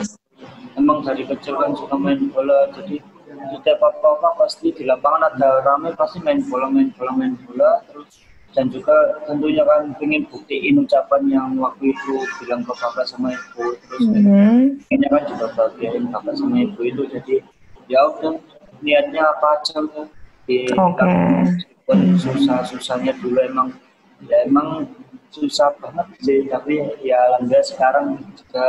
[0.74, 2.98] Emang dari kecil kan suka main bola, jadi
[3.55, 7.83] setiap apa-apa pasti di lapangan ada rame pasti main bola, main bola, main bola.
[7.87, 8.94] Terus dan juga
[9.29, 13.77] tentunya kan pengen buktiin ucapan yang waktu itu bilang ke bapak sama ibu.
[13.87, 14.81] Terus Hmm.
[14.88, 17.37] pengennya kan juga bagian bapak sama ibu itu jadi
[17.87, 18.35] ya udah
[18.83, 20.07] niatnya apa aja udah
[20.48, 21.05] di Oke.
[21.88, 23.68] Buat susah-susahnya dulu emang
[24.29, 24.85] ya emang
[25.33, 28.68] susah banget sih tapi ya alhamdulillah sekarang juga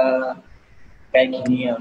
[1.11, 1.77] kayak gini ya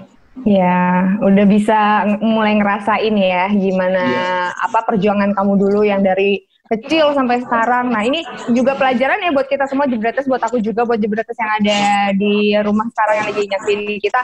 [0.47, 1.79] Ya, udah bisa
[2.23, 4.55] mulai ngerasain ya gimana Iya.
[4.71, 7.91] apa perjuangan kamu dulu yang dari kecil sampai sekarang.
[7.91, 11.53] Nah, ini juga pelajaran ya buat kita semua jebretes, buat aku juga, buat jebretes yang
[11.65, 11.81] ada
[12.13, 14.21] di rumah sekarang yang lagi nyaksiin kita.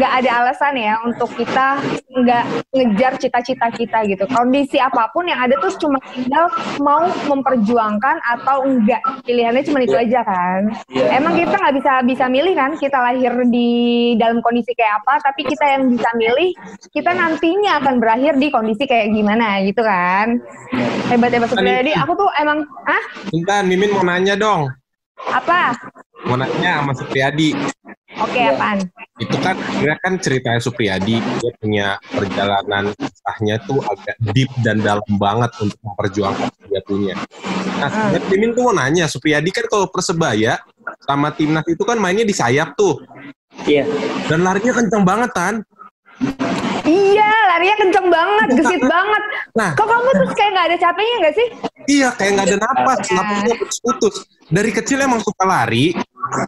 [0.00, 1.66] Nggak ada alasan ya untuk kita
[2.14, 4.24] nggak ngejar cita-cita kita gitu.
[4.32, 6.48] Kondisi apa pun yang ada tuh cuma tinggal
[6.80, 9.02] mau memperjuangkan atau enggak.
[9.28, 10.72] Pilihannya cuma itu aja kan.
[10.88, 11.20] Iya.
[11.20, 13.70] Emang kita nggak bisa bisa milih kan kita lahir di
[14.16, 16.50] dalam kondisi kayak apa, tapi kita yang bisa milih
[16.94, 20.40] kita nantinya akan berakhir di kondisi kayak gimana gitu kan.
[21.12, 21.73] Hebat hebat sekali.
[21.74, 23.02] Jadi aku tuh emang ah
[23.34, 24.70] Intan, Mimin mau nanya dong.
[25.30, 25.74] apa?
[26.26, 27.54] Mau nanya sama Supriyadi.
[28.22, 28.54] Oke Iya.
[28.54, 28.78] apaan?
[29.18, 35.06] Itu kan kira kan ceritanya Supriyadi dia punya perjalanan kisahnya tuh agak deep dan dalam
[35.18, 37.14] banget untuk memperjuangkan dia punya.
[37.78, 40.62] Nah, sebenarnya Mimin tuh mau nanya, Supriyadi kan kalau persebaya
[41.02, 43.00] sama timnas itu kan mainnya di sayap tuh
[43.68, 43.84] iya
[44.26, 45.54] dan larinya kenceng banget kan.
[46.84, 49.22] Iya, larinya kenceng banget, gesit banget.
[49.56, 49.70] Nah.
[49.72, 51.48] Kok kamu terus kayak nggak ada capeknya nggak sih?
[51.88, 53.14] Iya, kayak nggak ada napas, Ya.
[53.16, 54.14] napasnya putus-putus.
[54.52, 55.96] Dari kecil emang suka lari,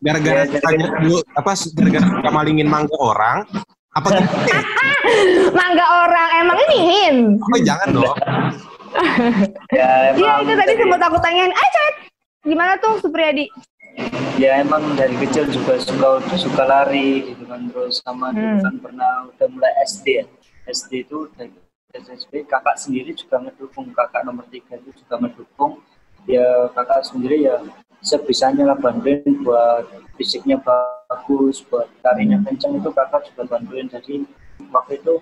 [0.05, 3.39] gara-gara Iya, tanya dulu apa gara-gara suka malingin mangga orang.
[3.97, 4.29] Apa gitu?
[5.59, 7.17] Mangga orang emang ini hin.
[7.41, 8.17] Oh, jangan dong.
[9.73, 11.53] ya emang Iya itu tadi sempat aku tanyain.
[11.53, 11.95] Ah Cet,
[12.45, 13.49] gimana tuh Supriyadi?
[14.37, 18.61] Ya emang dari kecil juga suka suka lari gitu kan terus sama Hmm.
[18.61, 20.25] kan pernah udah mulai SD ya.
[20.69, 21.53] SD itu dari
[21.97, 25.81] SSB kakak sendiri juga ngedukung kakak nomor tiga itu juga mendukung
[26.29, 27.57] ya kakak sendiri ya
[28.05, 29.89] sebisanya lah bantuin buat
[30.21, 33.89] fisiknya bagus buat larinya kenceng itu kakak juga bantuin.
[33.89, 34.27] Jadi
[34.69, 35.15] waktu itu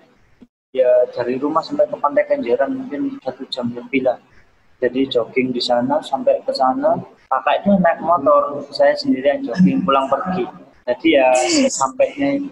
[0.75, 4.19] ya dari rumah sampai ke pantai Kenjeran mungkin satu jam lebih lah.
[4.83, 10.05] Jadi jogging di sana sampai ke sana kakak itu naik motor saya sendirian jogging pulang
[10.07, 10.45] pergi
[10.85, 11.27] jadi ya
[11.67, 12.45] sampainya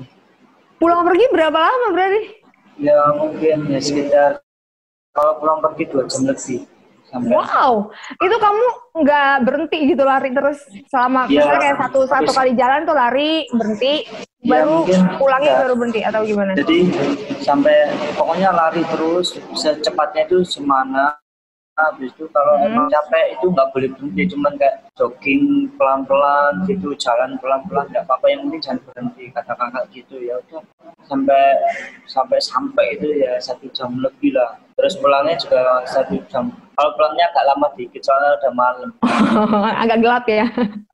[0.76, 2.22] Pulang pergi berapa lama berarti?
[2.76, 4.32] ya mungkin ya sekitar
[5.12, 6.60] kalau pulang pergi dua jam lebih
[7.06, 8.66] sampai Wow, itu kamu
[9.00, 10.60] nggak berhenti gitu lari terus
[10.90, 14.10] selama misalnya kayak satu satu kali jalan tuh lari berhenti
[14.44, 14.84] Iya, baru
[15.16, 15.62] pulangnya enggak.
[15.64, 16.52] baru berhenti atau gimana?
[16.52, 16.78] jadi
[17.40, 17.78] sampai
[18.12, 21.16] pokoknya lari terus secepatnya itu semana
[21.74, 22.68] habis itu kalau Hmm.
[22.68, 28.26] emang capek itu nggak boleh berhenti cuman kayak jogging pelan-pelan gitu jalan pelan-pelan nggak apa-apa
[28.30, 30.62] yang penting jangan berhenti kata kakak gitu ya udah
[31.04, 31.42] sampai
[32.06, 37.26] sampai sampai itu ya satu jam lebih lah terus pulangnya juga satu jam kalau pulangnya
[37.28, 38.90] agak lama dikit soalnya udah malam
[39.84, 40.46] Agak gelap ya.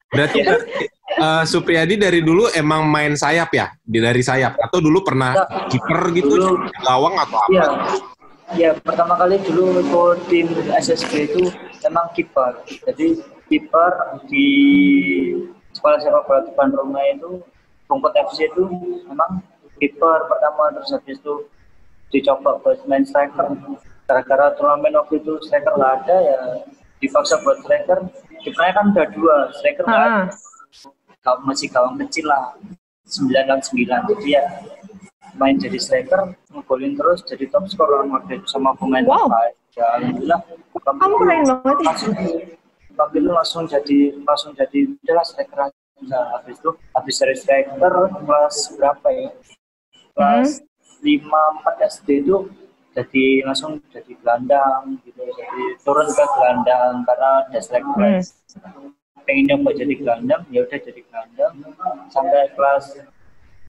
[0.09, 3.69] Berarti eh, Supriyadi dari dulu emang main sayap ya?
[3.77, 5.69] Di dari sayap atau dulu pernah Enggak.
[5.69, 7.51] kiper gitu, Dulu- gawang atau apa?
[7.51, 7.67] Iya.
[8.57, 11.43] Ya, pertama kali dulu ikut tim SSB itu
[11.85, 12.65] emang kiper.
[12.65, 13.91] Jadi kiper
[14.25, 14.47] di
[15.69, 17.45] sekolah sepak bola depan rumah itu
[17.89, 18.69] Rungkut FC itu
[19.09, 19.41] memang
[19.81, 21.49] kiper pertama terus habis itu
[22.13, 23.49] dicoba buat main striker.
[24.05, 26.39] Gara-gara turnamen waktu itu striker nggak ada ya
[27.01, 28.05] dipaksa buat striker.
[28.45, 30.29] Kipernya kan udah dua, striker ada.
[31.19, 32.55] Gaw- masih gawang kecil lah,
[33.03, 34.07] 9 dan 9.
[34.15, 34.43] Jadi ya
[35.35, 39.27] main jadi striker, ngegolin terus jadi top scorer waktu itu sama pemain Wow.
[39.27, 39.53] terbaik.
[39.75, 40.39] Ya alhamdulillah.
[40.79, 41.85] Kamu keren banget ya.
[41.85, 42.13] Langsung
[42.95, 46.19] waktu itu langsung jadi langsung jadi udahlah striker aja.
[46.33, 49.29] Habis itu habis dari striker kelas berapa ya?
[50.15, 50.49] Kelas
[50.99, 52.49] lima empat SD itu
[52.91, 58.91] jadi langsung jadi gelandang gitu jadi turun ke gelandang karena ada striker Hmm.
[59.23, 61.53] pengen nyoba jadi gelandang ya udah jadi gelandang
[62.09, 62.97] sampai kelas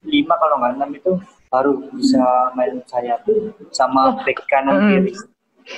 [0.01, 1.11] 5 kalau nggak enam itu
[1.51, 2.23] baru bisa
[2.55, 3.27] main sayap
[3.69, 4.89] sama back kanan Hmm.
[4.89, 5.13] kiri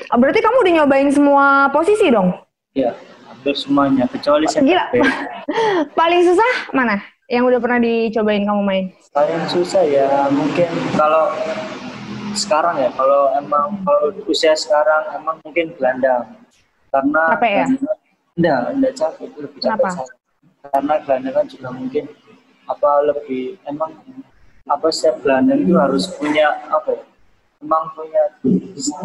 [0.08, 2.32] Ah, Berarti kamu udah nyobain semua posisi dong?
[2.72, 2.96] ya
[3.28, 4.86] hampir semuanya kecuali saya Gila.
[6.00, 6.98] Paling susah mana?
[7.26, 8.86] Yang udah pernah dicobain kamu main?
[9.10, 11.30] paling susah ya mungkin kalau
[12.34, 16.34] sekarang ya kalau emang kalau usia sekarang emang mungkin gelandang
[16.90, 17.66] karena Capek ya?
[18.34, 20.02] enggak enggak capek lebih capek Kenapa?
[20.68, 22.04] karena gelandang kan juga mungkin
[22.66, 23.94] apa lebih emang
[24.64, 27.04] apa setiap gelandang itu harus punya apa ya
[27.64, 28.24] emang punya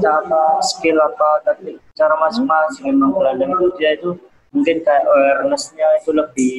[0.02, 4.10] cara skill apa tapi cara masing-masing emang gelandang itu dia itu
[4.50, 6.58] mungkin kayak awareness-nya itu lebih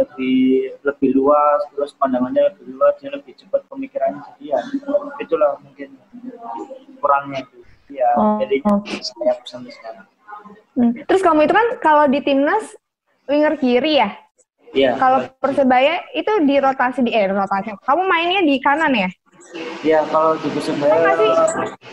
[0.00, 0.40] lebih
[0.82, 4.60] lebih luas terus pandangannya lebih luas dia lebih cepat pemikirannya jadi ya
[5.22, 5.94] itulah mungkin
[6.98, 7.58] kurangnya itu
[7.90, 8.80] ya Oh, jadi oh.
[8.86, 10.06] saya sampai sekarang
[10.78, 10.96] Hmm.
[11.04, 12.72] Terus kamu itu kan kalau di timnas
[13.28, 14.10] winger kiri ya?
[14.72, 17.74] Ya Kalau persebaya itu di rotasi di eh rotasi.
[17.82, 19.10] Kamu mainnya di kanan ya?
[19.82, 21.30] ya kalau di Kan Persebaya nggak sih?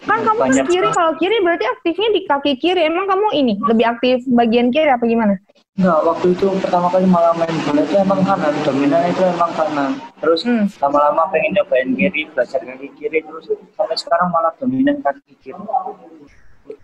[0.06, 0.90] Kan kamu banyak di kiri.
[0.94, 2.82] Kalau kiri berarti aktifnya di kaki kiri.
[2.86, 5.36] Emang kamu ini lebih aktif bagian kiri apa gimana?
[5.78, 9.92] Enggak, waktu itu pertama kali malah main bola itu emang kanan, dominan itu emang kanan.
[10.18, 10.66] Terus Hmm.
[10.82, 13.46] lama-lama pengen nyobain kiri, belajar kaki kiri, terus
[13.78, 15.62] sampai sekarang malah dominan kaki kiri.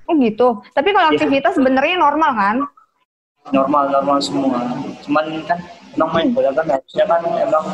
[0.05, 0.61] Oh gitu.
[0.77, 1.17] Tapi kalau Iya.
[1.17, 2.55] aktivitas sebenarnya normal kan?
[3.49, 4.61] Normal, normal semua.
[5.03, 5.57] Cuman kan
[5.95, 7.65] emang main bola kan harusnya kan emang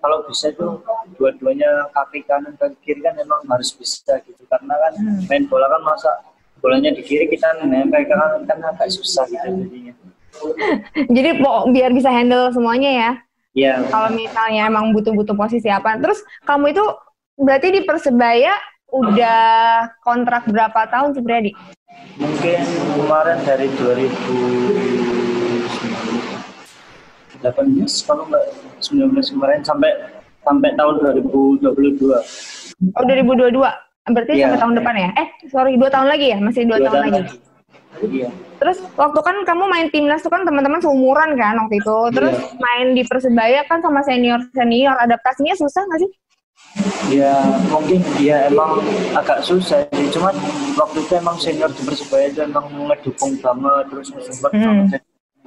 [0.00, 0.78] kalau bisa tuh
[1.16, 4.92] dua-duanya kaki kanan kaki kiri kan emang harus bisa gitu karena kan
[5.26, 6.12] main bola kan masa
[6.60, 9.94] bolanya di kiri kita nempel ke kanan kan agak susah gitu jadinya.
[11.16, 11.30] Jadi
[11.72, 13.10] biar bisa handle semuanya ya.
[13.56, 13.74] Iya.
[13.88, 15.96] Kalau misalnya emang butuh-butuh posisi apa.
[15.96, 16.84] Terus kamu itu
[17.40, 18.52] berarti di persebaya
[18.92, 19.40] udah
[20.04, 21.52] kontrak berapa tahun sebenarnya di?
[22.20, 22.60] Mungkin
[23.00, 23.68] kemarin dari
[27.52, 28.44] 2018 kalau nggak
[28.80, 29.90] 19 kemarin sampai
[30.42, 31.62] sampai tahun 2022.
[32.94, 33.58] Oh 2022.
[34.06, 34.46] Berarti Iya.
[34.46, 35.10] sampai tahun depan ya?
[35.18, 36.38] Eh sorry dua tahun lagi ya?
[36.38, 37.20] Masih dua, tahun, lagi.
[38.06, 38.28] Iya.
[38.56, 41.98] Terus waktu kan kamu main timnas tuh kan teman-teman seumuran kan waktu itu.
[42.14, 42.46] Terus Iya.
[42.56, 44.94] main di persebaya kan sama senior senior.
[44.96, 46.10] Adaptasinya susah nggak sih?
[47.10, 47.34] Ya
[47.66, 48.78] mungkin dia emang
[49.12, 50.06] agak susah sih.
[50.10, 50.34] Cuman
[50.74, 54.86] waktu itu emang senior di Persebaya itu emang ngedukung banget terus support Hmm.
[54.90, 55.02] banget.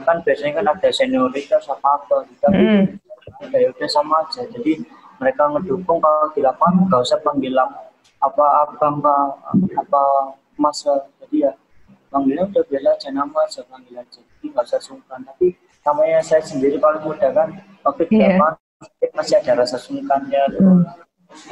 [0.05, 2.41] Kan biasanya kan ada senioritas apa apa gitu.
[2.43, 3.53] Tapi Hmm.
[3.55, 4.41] ya udah sama aja.
[4.47, 4.83] Jadi
[5.19, 7.53] mereka ngedukung kalau di lapangan nggak usah panggil
[8.19, 9.15] apa abang apa
[9.79, 10.01] apa
[10.59, 10.83] mas
[11.23, 11.51] jadi ya
[12.11, 16.43] panggilnya udah biasa aja nama aja panggil aja jadi nggak usah sungkan tapi namanya saya
[16.43, 17.47] sendiri paling muda kan
[17.83, 18.55] waktu di lapangan
[19.15, 20.83] masih ada rasa sungkannya terus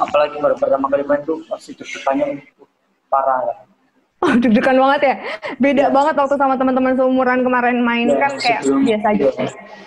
[0.00, 2.42] apalagi baru pertama kali main tuh pasti deg-degannya
[3.08, 3.58] parah lah.
[4.18, 5.14] Oh, deg-degan banget ya.
[5.56, 9.22] Beda banget waktu sama teman-teman seumuran kemarin main Ya, kan kayak sebelum- biasa aja.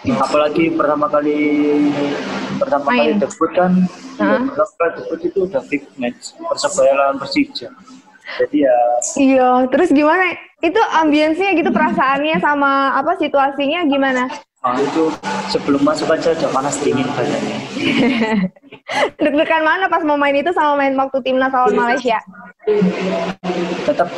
[0.02, 0.16] iya.
[0.18, 1.38] apalagi pertama kali
[2.58, 2.98] pertama Main.
[2.98, 3.72] kali debut kan
[4.18, 7.70] ya, pertama kali debut itu udah big match persebaya lawan persija
[8.34, 8.78] jadi ya
[9.16, 10.24] Iya, terus gimana?
[10.58, 14.26] Itu ambience-nya gitu perasaannya sama apa situasinya gimana?
[14.62, 15.04] Nah, itu
[15.50, 17.58] sebelum masuk aja udah panas dingin badannya
[19.24, 22.20] Deg-degan mana pas mau main itu sama main waktu timnas lawan Malaysia?
[23.88, 24.12] tetap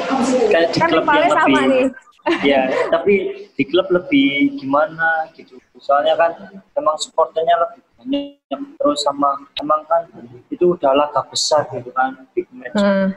[0.49, 1.86] kayak di Kan klub yang sama lebih nih.
[2.56, 3.13] ya tapi
[3.53, 6.32] di klub lebih gimana gitu soalnya kan
[6.73, 10.08] emang supporternya lebih banyak terus sama emang kan
[10.47, 13.12] itu udah laga besar gitu kan big match Hmm.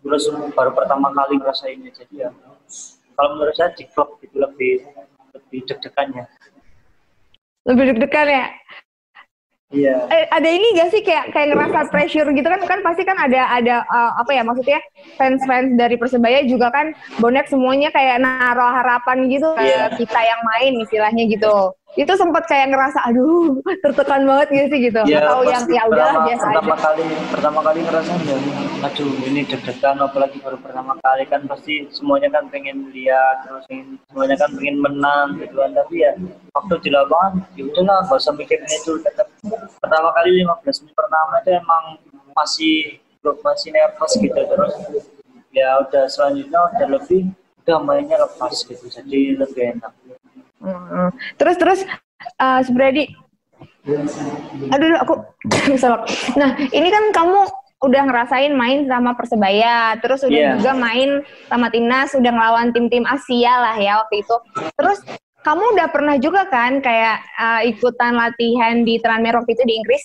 [0.00, 0.24] terus
[0.56, 2.30] baru pertama kali ngerasainnya jadi ya
[3.14, 4.88] kalau menurut saya di klub itu lebih
[5.30, 6.24] lebih deg-degannya
[7.64, 8.46] Lebih deg-degan ya.
[9.68, 13.14] iya Eh, ada ini gak sih kayak kayak ngerasa pressure gitu kan kan pasti kan
[13.14, 14.80] ada ada uh, apa ya maksudnya
[15.14, 19.92] fans-fans dari persebaya juga kan bonek semuanya kayak naruh harapan gitu ke Iya.
[19.94, 21.52] kita yang main istilahnya gitu
[21.98, 24.78] itu sempat kayak ngerasa aduh tertekan banget gitu sih?
[24.86, 25.00] gitu.
[25.10, 26.82] Ya atau yang ya pertama, biasa pertama aja.
[26.86, 28.38] kali pertama kali ngerasain ya
[28.86, 31.26] aduh ini deg-degan apalagi baru pertama kali.
[31.26, 35.70] Kan pasti semuanya kan pengen lihat terus pengen- semuanya kan pengen menang gitu kan.
[35.74, 36.12] Tapi ya
[36.54, 39.26] waktu di lapangan ya udahlah gak usah mikirin itu tetap
[39.82, 41.84] pertama kali 15 menit pertama itu emang
[42.38, 42.76] masih
[43.42, 44.38] masih nervous gitu.
[44.38, 44.72] Terus
[45.50, 47.26] ya udah selanjutnya udah lebih
[47.66, 48.86] udah mainnya lepas gitu.
[48.86, 49.90] Jadi lebih enak
[50.58, 51.10] Hmm.
[51.38, 51.80] terus terus
[52.42, 53.14] uh, Subradi
[54.68, 55.14] aduh aku
[55.82, 56.02] salah
[56.34, 57.46] nah ini kan kamu
[57.78, 60.52] udah ngerasain main sama persebaya terus udah Iya.
[60.58, 64.36] juga main sama timnas udah ngelawan tim-tim Asia lah ya waktu itu
[64.74, 64.98] terus
[65.46, 70.04] kamu udah pernah juga kan kayak uh, ikutan latihan di Tranmere waktu itu di Inggris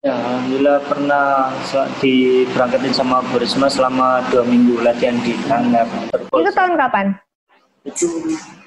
[0.00, 1.52] Ya, Alhamdulillah pernah
[2.00, 6.08] diberangkatin sama Bu Risma selama dua minggu latihan di Tangerang.
[6.08, 7.06] itu tahun kapan
[7.84, 8.08] Itu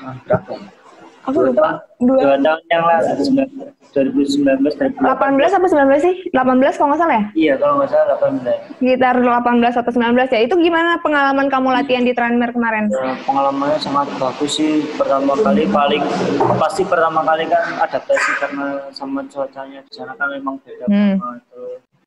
[0.05, 0.53] ah, berapa?
[1.23, 3.67] Aku lupa dua Dua tahun yang lalu sebenarnya.
[3.93, 5.05] 2019 18
[5.53, 6.13] apa 19 sih?
[6.33, 6.33] 18
[6.73, 7.25] kalau nggak salah ya?
[7.37, 8.81] Iya, kalau nggak salah 18.
[8.81, 10.39] Sekitar 18 atau 19 ya.
[10.41, 12.89] Itu gimana pengalaman kamu latihan di Tranmere kemarin?
[12.89, 14.81] Ya, pengalamannya sangat bagus sih.
[14.97, 16.01] Pertama kali paling
[16.57, 21.21] pasti pertama kali kan adaptasi karena sama cuacanya di sana kan memang beda Hmm.
[21.21, 21.41] banget.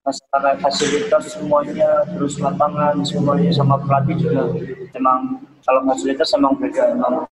[0.02, 4.42] Masalah fasilitas semuanya, terus lapangan semuanya sama pelatih juga.
[4.90, 7.26] Emang kalau fasilitas emang beda emang.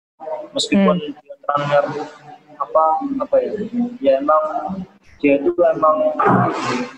[0.53, 1.32] Meskipun Hmm.
[1.43, 2.07] Tranmere
[2.63, 2.85] apa
[3.27, 3.53] apa ya,
[3.99, 4.43] ya emang
[5.19, 6.15] dia itu emang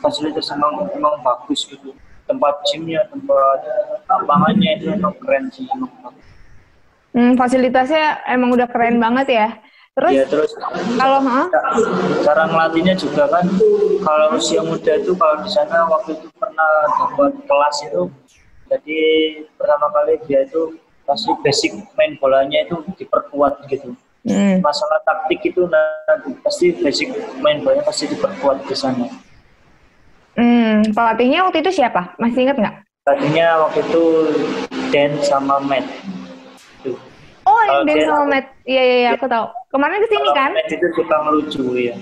[0.04, 1.96] fasilitas emang emang bagus gitu.
[2.24, 3.60] Tempat gymnya, tempat
[4.08, 5.68] lapangannya itu emang keren sih.
[5.72, 6.24] Emang bagus.
[7.14, 9.48] Hmm, fasilitasnya emang udah keren banget ya.
[9.94, 10.50] Terus Ya terus
[10.98, 11.46] kalau ha?
[12.26, 13.46] cara ngelatihnya juga kan
[14.02, 18.02] kalau usia muda itu kalau di sana waktu itu pernah dapat kelas itu
[18.66, 19.00] jadi
[19.54, 23.94] pertama kali dia itu pasti basic main bolanya itu diperkuat gitu
[24.24, 24.56] Hmm.
[24.58, 29.06] masalah taktik itu nanti pasti basic main bolanya pasti diperkuat di sana
[30.34, 32.18] Hmm, pelatihnya waktu itu siapa?
[32.18, 32.74] Masih ingat nggak?
[33.04, 34.02] tadinya waktu itu
[34.90, 35.86] Dan sama Matt
[36.82, 36.98] Tuh.
[37.44, 38.46] Oh, yang Dan sama Matt.
[38.64, 39.46] Iya, iya, iya, aku tahu.
[39.70, 40.50] Kemarin ke sini Kalau kan?
[40.56, 41.94] Matt itu suka ngelucu ya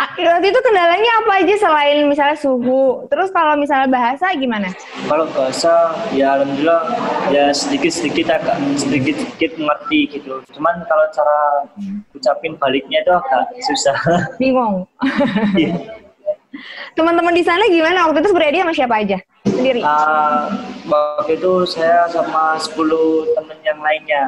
[0.00, 3.04] Waktu itu kendalanya apa aja selain misalnya suhu?
[3.06, 4.72] Terus kalau misalnya bahasa gimana?
[5.04, 5.72] kalau bahasa
[6.10, 6.82] ya alhamdulillah
[7.28, 11.38] ya sedikit sedikit agak sedikit sedikit mengerti gitu cuman kalau cara
[12.10, 13.98] ucapin baliknya itu agak susah
[14.40, 14.86] Bingung.
[15.52, 15.74] Iya.
[16.92, 18.06] Teman-teman di sana gimana?
[18.06, 19.18] Waktu itu Supriyadi sama siapa aja?
[19.44, 19.80] Sendiri?
[19.82, 20.48] Ah,
[20.86, 22.76] waktu itu saya sama 10
[23.34, 24.22] temen yang lainnya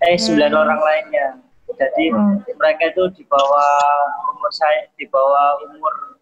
[0.00, 1.26] eh 9 orang lainnya
[1.74, 2.38] jadi Hmm.
[2.54, 3.82] mereka itu di bawah
[4.30, 6.14] umur saya di bawah umur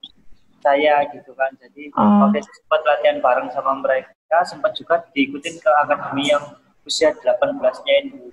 [0.65, 2.25] saya gitu kan jadi Oh.
[2.25, 7.95] waktu itu sempat latihan bareng sama mereka sempat juga diikutin ke akademi yang usia 18-nya
[8.09, 8.33] ini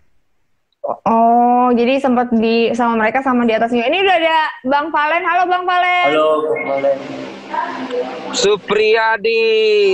[0.80, 3.84] Oh, jadi sempat di sama mereka sama di atasnya.
[3.92, 5.24] Ini udah ada Bang Valen.
[5.28, 6.08] Halo Bang Valen.
[6.08, 6.96] Halo, boleh.
[8.32, 9.44] Supriyadi,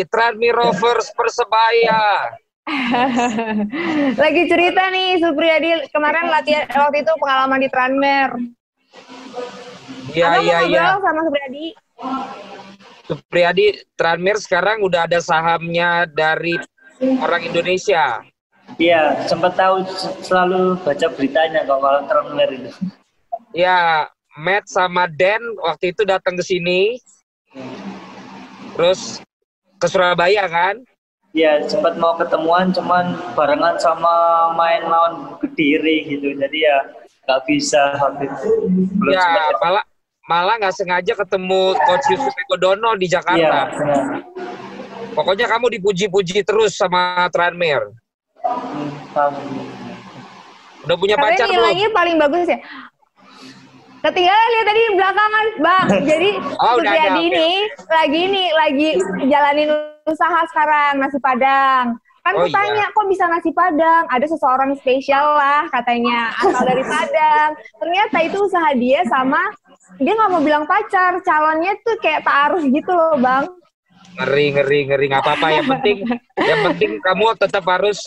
[0.07, 2.37] Tranmere Rovers Persebaya.
[4.21, 8.37] Lagi cerita nih Supriyadi kemarin latihan waktu itu pengalaman di Tranmere.
[10.15, 10.85] Iya, iya, iya.
[11.03, 11.65] sama Supriyadi.
[13.05, 13.65] Supriyadi,
[13.99, 16.55] Tranmere sekarang udah ada sahamnya dari
[17.19, 18.23] orang Indonesia.
[18.79, 19.85] Iya, sempat tahu
[20.25, 22.71] selalu baca beritanya kok kalau Tranmere itu.
[23.51, 24.07] Ya,
[24.39, 26.97] Matt sama Dan waktu itu datang ke sini.
[28.75, 29.19] Terus
[29.77, 30.79] ke Surabaya kan?
[31.35, 34.11] Iya, sempat mau ketemuan cuman barengan sama
[34.55, 36.31] main lawan Kediri gitu.
[36.31, 36.77] Jadi ya
[37.27, 38.49] nggak bisa waktu itu.
[38.95, 39.55] Belum Ya, sempat.
[39.59, 39.85] malah
[40.25, 43.59] malah nggak sengaja ketemu Coach Yusuf Eko Dono di Iya, Jakarta.
[43.71, 44.03] benar.
[45.13, 47.95] Pokoknya kamu dipuji-puji terus sama Tranmere.
[48.43, 48.91] Hmm.
[50.83, 51.55] Udah punya Katanya pacar belum?
[51.55, 52.59] nilainya paling bagus ya.
[54.01, 55.87] Ketinggalan lihat tadi belakangan, Bang.
[56.13, 56.29] Jadi
[56.61, 57.49] Oh, udah ada, ini
[57.87, 58.89] lagi ini lagi
[59.25, 59.69] jalanin
[60.05, 61.97] usaha sekarang nasi padang.
[62.25, 64.09] Kan Oh, tanya, kok bisa nasi padang?
[64.09, 67.53] Ada seseorang spesial lah katanya asal dari Padang.
[67.77, 69.37] Ternyata itu usaha dia sama
[70.01, 73.45] dia nggak mau bilang pacar, calonnya tuh kayak taaruf gitu loh, Bang.
[74.17, 75.05] Ngeri, ngeri, ngeri.
[75.05, 75.47] Nggak apa-apa.
[75.53, 75.97] Yang penting,
[76.41, 77.99] yang penting kamu tetap harus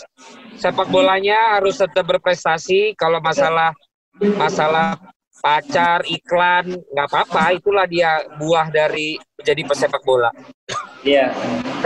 [0.59, 2.99] sepak bolanya harus tetap berprestasi.
[2.99, 3.71] Kalau masalah
[4.19, 4.99] masalah
[5.39, 7.55] pacar, iklan, nggak apa-apa.
[7.55, 10.35] Itulah dia buah dari menjadi pesepak bola.
[11.07, 11.31] Iya.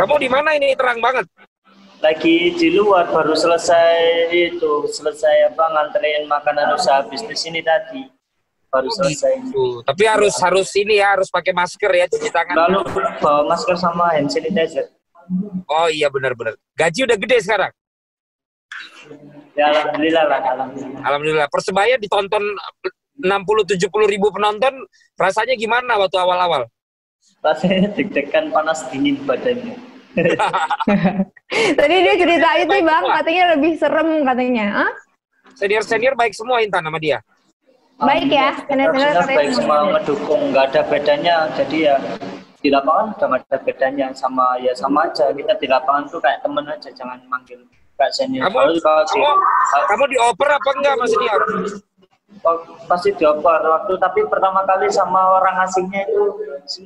[0.00, 1.28] Kamu di mana ini terang banget?
[2.02, 8.10] Lagi di luar baru selesai itu, selesai apa nganterin makanan usaha bisnis ini tadi.
[8.74, 9.54] Baru selesai.
[9.54, 12.58] Tuh, tapi harus harus ini ya, harus pakai masker ya, cuci tangan.
[12.58, 12.90] Lalu
[13.22, 14.90] bawa masker sama hand sanitizer.
[15.70, 16.58] Oh iya benar-benar.
[16.74, 17.70] Gaji udah gede sekarang.
[19.54, 21.00] Ya alhamdulillah lah, alhamdulillah.
[21.06, 21.46] Alhamdulillah.
[21.54, 22.42] Persebaya ditonton
[23.22, 23.78] 60-70
[24.10, 24.74] ribu penonton.
[25.14, 26.66] Rasanya gimana waktu awal-awal?
[27.46, 29.78] Rasanya deg-degan panas dingin badannya.
[31.52, 33.14] Tadi dia cerita itu, Bang, semua.
[33.20, 34.66] katanya lebih serem katanya.
[34.72, 34.92] Hah?
[35.52, 37.20] Senior-senior baik semua Intan sama dia.
[38.00, 41.36] Baik ya, senior-senior Harusnya katanya baik semua ngedukung, nggak ada bedanya.
[41.54, 41.96] Jadi ya
[42.62, 46.38] di lapangan udah nggak ada bedanya sama ya sama aja kita di lapangan tuh kayak
[46.46, 47.58] temen aja jangan manggil
[47.98, 48.46] kayak senior.
[48.46, 49.34] Kamu, Kalau kalau di- kamu,
[49.90, 51.40] kamu dioper apa enggak sama senior?
[52.42, 52.56] Oh,
[52.88, 56.22] pasti dioper waktu tapi pertama kali sama orang asingnya itu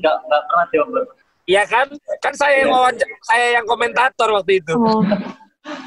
[0.00, 1.04] nggak nggak pernah dioper.
[1.46, 1.86] Iya kan?
[2.18, 4.74] Kan saya yang wawancara, saya yang komentator waktu itu.
[4.74, 5.02] Oh.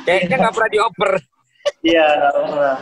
[0.07, 1.11] Kayaknya nggak pernah dioper.
[1.83, 2.77] Iya nggak pernah.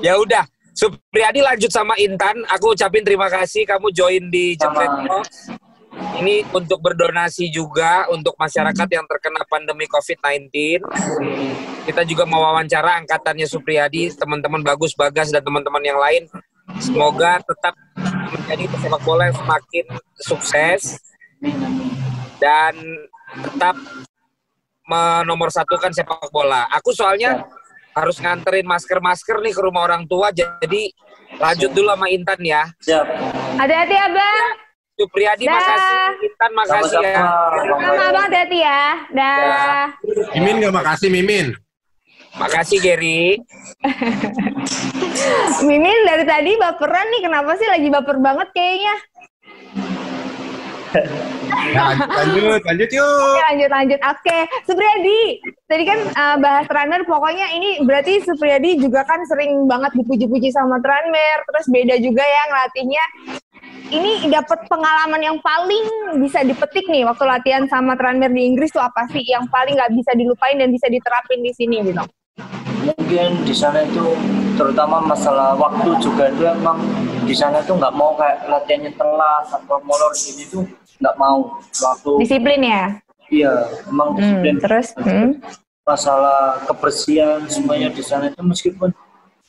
[0.00, 2.40] Ya udah, Supriyadi lanjut sama Intan.
[2.56, 4.56] Aku ucapin terima kasih kamu join di.
[4.56, 5.52] Jepret Talks.
[6.20, 10.80] Ini untuk berdonasi juga untuk masyarakat yang terkena pandemi COVID-19.
[11.84, 16.24] Kita juga mau wawancara angkatannya Supriyadi, teman-teman Bagus, Bagas, dan teman-teman yang lain.
[16.78, 17.74] semoga tetap
[18.30, 19.84] menjadi pesepak bola yang semakin
[20.22, 21.02] sukses
[22.40, 22.74] dan
[23.30, 23.76] tetap
[24.88, 26.66] menomorsatukan sepak bola.
[26.74, 27.46] Aku soalnya
[27.94, 30.90] harus nganterin masker-masker nih ke rumah orang tua, jadi
[31.38, 32.62] lanjut dulu sama Intan ya.
[32.82, 33.06] Siap.
[33.58, 34.46] Hati-hati abang.
[35.00, 35.56] Supriyadi Dah.
[35.56, 37.14] makasih, Intan makasih ya.
[37.16, 37.88] Sama-sama.
[37.88, 38.82] Sama abang hati-hati ya.
[39.16, 39.84] Dah.
[40.36, 41.46] Mimin nggak makasih Mimin.
[42.36, 43.40] Makasih Gary.
[45.66, 47.20] Mimin dari tadi baperan nih.
[47.26, 48.94] Kenapa sih lagi baper banget kayaknya?
[50.90, 53.06] Lanjut, lanjut, lanjut yuk.
[53.06, 54.00] Oke lanjut lanjut.
[54.02, 55.20] Oke, Supriyadi.
[55.70, 60.82] Tadi kan uh, bahas Tranmer, pokoknya ini berarti Supriyadi juga kan sering banget dipuji-puji sama
[60.82, 61.36] Tranmer.
[61.46, 63.04] Terus beda juga ya ngelatihnya.
[63.90, 68.82] Ini dapat pengalaman yang paling bisa dipetik nih waktu latihan sama Tranmer di Inggris tuh
[68.82, 72.02] apa sih yang paling nggak bisa dilupain dan bisa diterapin di sini gitu?
[72.82, 74.14] Mungkin di sana itu
[74.54, 76.80] terutama masalah waktu juga itu emang
[77.22, 80.64] di sana tuh nggak mau kayak latihannya telat atau molor gini tuh
[80.98, 81.56] nggak mau.
[81.74, 82.84] Waktu Disiplin ya.
[83.30, 83.52] iya
[83.86, 84.56] emang Hmm, disiplin.
[84.58, 84.86] terus?
[84.96, 85.38] Hmm.
[85.80, 88.94] masalah kebersihan semuanya di sana itu meskipun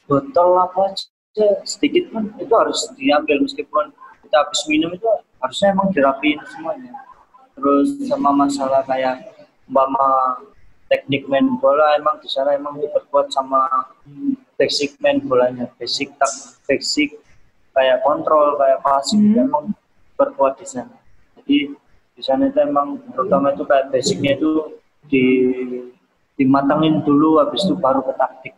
[0.04, 3.38] botol apa aja sedikit pun itu harus diambil.
[3.40, 5.06] Meskipun kita habis minum itu
[5.38, 6.94] harusnya emang dirapiin semuanya.
[7.54, 9.22] Terus sama masalah kayak
[9.66, 10.40] umpama
[10.92, 13.64] teknik main bola emang di sana emang diperkuat sama
[14.60, 15.72] basic main bolanya.
[15.80, 17.16] Basic tak basic
[17.72, 19.72] kayak kontrol kayak passing itu emang
[20.20, 21.00] berkuat di sana.
[21.40, 21.72] Jadi
[22.12, 24.76] di sana itu emang terutama itu kayak basicnya itu
[25.08, 25.26] di
[26.36, 28.54] dimatangin dulu habis itu baru ke taktik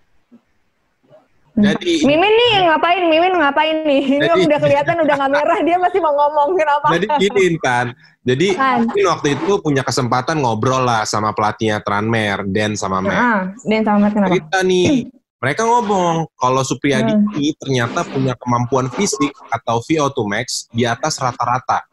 [1.54, 3.04] Jadi Mimin nih ngapain?
[3.06, 4.04] Mimin ngapain nih?
[4.18, 6.88] Ini Jadi- udah kelihatan udah nggak merah dia masih mau ngomong kenapa?
[6.92, 7.86] jadi gini kan.
[8.24, 8.90] Jadi Kan.
[8.90, 13.14] waktu itu punya kesempatan ngobrol lah sama pelatihnya Tranmer, Den sama Mer.
[13.14, 14.32] Ah, Dan sama Matt kenapa?
[14.32, 15.06] Cerita nih,
[15.38, 17.36] mereka ngomong kalau Supriyadi Hmm.
[17.36, 21.84] ini ternyata punya kemampuan fisik atau VO2 max di atas rata-rata.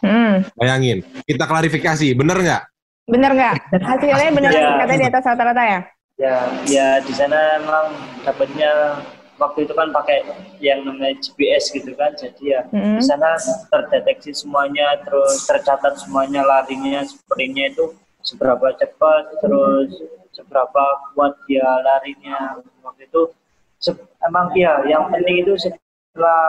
[0.00, 2.62] Hmm, Bayangin, kita klarifikasi, bener nggak?
[3.04, 3.54] bener nggak?
[3.84, 4.80] Hasilnya bener Iya.
[4.80, 5.80] katanya di atas rata-rata ya?
[6.14, 6.36] Ya
[6.70, 7.90] ya di sana emang
[8.22, 9.02] dapatnya
[9.34, 10.22] waktu itu kan pakai
[10.62, 12.96] yang namanya GPS gitu kan jadi ya Hmm.
[12.98, 13.34] di sana
[13.66, 19.90] terdeteksi semuanya terus tercatat semuanya larinya sprintnya itu seberapa cepat terus
[20.30, 23.34] seberapa kuat dia larinya waktu itu
[23.82, 26.46] se- emang iya yang penting itu setelah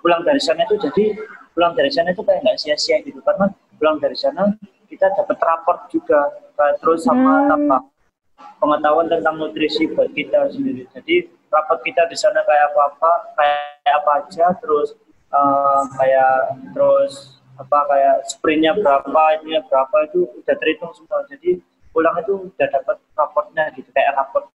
[0.00, 1.20] pulang dari sana itu jadi
[1.52, 4.56] pulang dari sana itu kayak nggak sia-sia gitu karena pulang dari sana
[4.88, 6.32] kita dapat raport juga
[6.80, 7.54] terus sama Hmm.
[7.60, 7.76] apa
[8.58, 10.84] pengetahuan tentang nutrisi buat kita sendiri.
[10.92, 14.94] Jadi rapat kita di sana kayak apa apa, kayak apa aja, terus
[15.30, 16.34] eh, kayak
[16.76, 17.12] terus
[17.56, 21.24] apa kayak sprintnya berapa, ini berapa itu udah terhitung semua.
[21.28, 21.60] Jadi
[21.90, 24.48] pulang itu udah dapat raportnya gitu, kayak raport.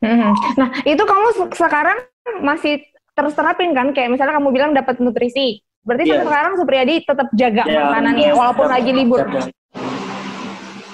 [0.00, 0.32] Hmm.
[0.56, 2.00] Nah, itu kamu se- sekarang
[2.40, 2.80] masih
[3.12, 3.92] terus terapin kan?
[3.92, 5.60] Kayak misalnya kamu bilang dapat nutrisi.
[5.84, 6.10] Berarti Iya.
[6.16, 9.20] sampai sekarang Supriyadi tetap jaga Ya, makanannya walaupun lagi libur.
[9.20, 9.48] jaga.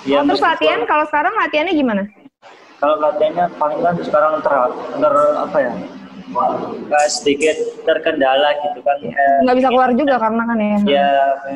[0.06, 2.02] Ya, Oh, terus latihan kalau sekarang latihannya gimana?
[2.76, 4.52] Kalau latihannya paling kan sekarang ter,
[4.94, 5.72] ter apa ya
[6.86, 10.76] kayak sedikit terkendala gitu kan Kayak- Nggak bisa keluar juga karena kan ya.
[10.84, 11.08] ya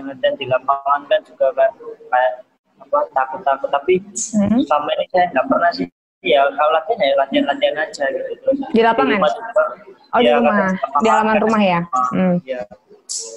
[0.02, 1.72] latihan di lapangan kan juga kayak,
[2.06, 2.32] kayak
[2.80, 3.94] apa takut-takut tapi
[4.32, 4.60] Hmm.
[4.62, 5.86] selama ini saya nggak pernah sih
[6.22, 9.16] ya kalau latihan ya latihan-latihan aja gitu terus Di lapangan?
[9.16, 9.64] rumah juga,
[10.10, 10.54] Oh, di ya, rumah.
[10.96, 11.80] Di halaman rumah ya?
[12.10, 12.34] Hmm.
[12.42, 12.60] ya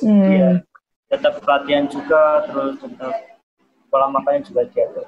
[0.02, 0.30] Hmm.
[0.30, 0.50] ya
[1.10, 3.14] tetap latihan juga terus tetap
[3.90, 5.06] pola makannya juga diatur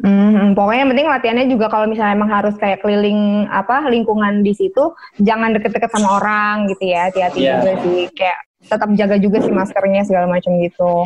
[0.00, 4.56] Hmm, pokoknya yang penting latihannya juga kalau misalnya emang harus kayak keliling apa lingkungan di
[4.56, 7.52] situ, jangan deket-deket sama orang gitu ya, hati-hati Iya.
[7.60, 11.04] juga sih, kayak tetap jaga juga sih maskernya segala macam gitu.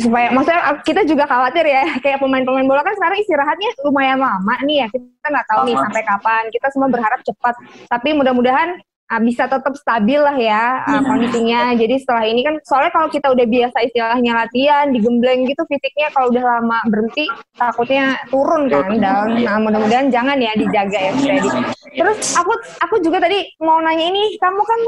[0.00, 4.84] Supaya maksudnya kita juga khawatir ya, kayak pemain-pemain bola kan sekarang istirahatnya lumayan lama nih
[4.84, 6.42] ya, kita nggak tahu nih sampai kapan.
[6.48, 7.54] Kita semua berharap cepat,
[7.92, 8.80] tapi mudah-mudahan
[9.10, 11.00] ah, bisa tetap stabil lah ya Iya.
[11.04, 11.60] kondisinya.
[11.76, 16.32] Jadi setelah ini kan, soalnya kalau kita udah biasa istilahnya latihan, digembleng gitu fisiknya kalau
[16.32, 17.26] udah lama berhenti
[17.56, 19.28] takutnya turun kan down.
[19.40, 21.50] Nah, mudah-mudahan jangan ya dijaga ya Freddy.
[21.94, 22.52] Terus aku
[22.82, 24.80] aku juga tadi mau nanya ini, kamu kan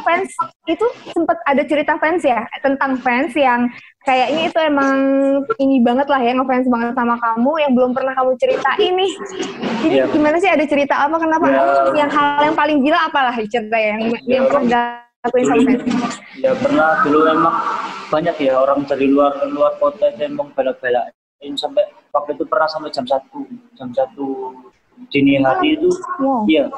[0.00, 0.32] fans
[0.64, 3.68] itu sempat ada cerita fans ya tentang fans yang
[4.04, 4.94] kayaknya itu emang
[5.56, 9.12] ini banget lah ya ngefans banget sama kamu yang belum pernah kamu ceritain nih.
[9.82, 10.04] Ini Iya.
[10.08, 11.16] gimana sih ada cerita apa?
[11.16, 11.44] Kenapa?
[11.48, 11.60] Ya.
[12.04, 16.14] Yang hal yang paling gila apalah cerita yang yang pernah dilakuin sama fans?
[16.36, 17.56] ya pernah dulu emang
[18.08, 21.08] banyak ya orang dari luar luar kota itu emang bela-belain
[21.56, 21.80] sampai
[22.12, 23.40] waktu itu pernah sampai jam satu
[23.72, 24.52] jam satu
[25.08, 25.88] dini hari itu
[26.20, 26.44] Wow.
[26.44, 26.68] iya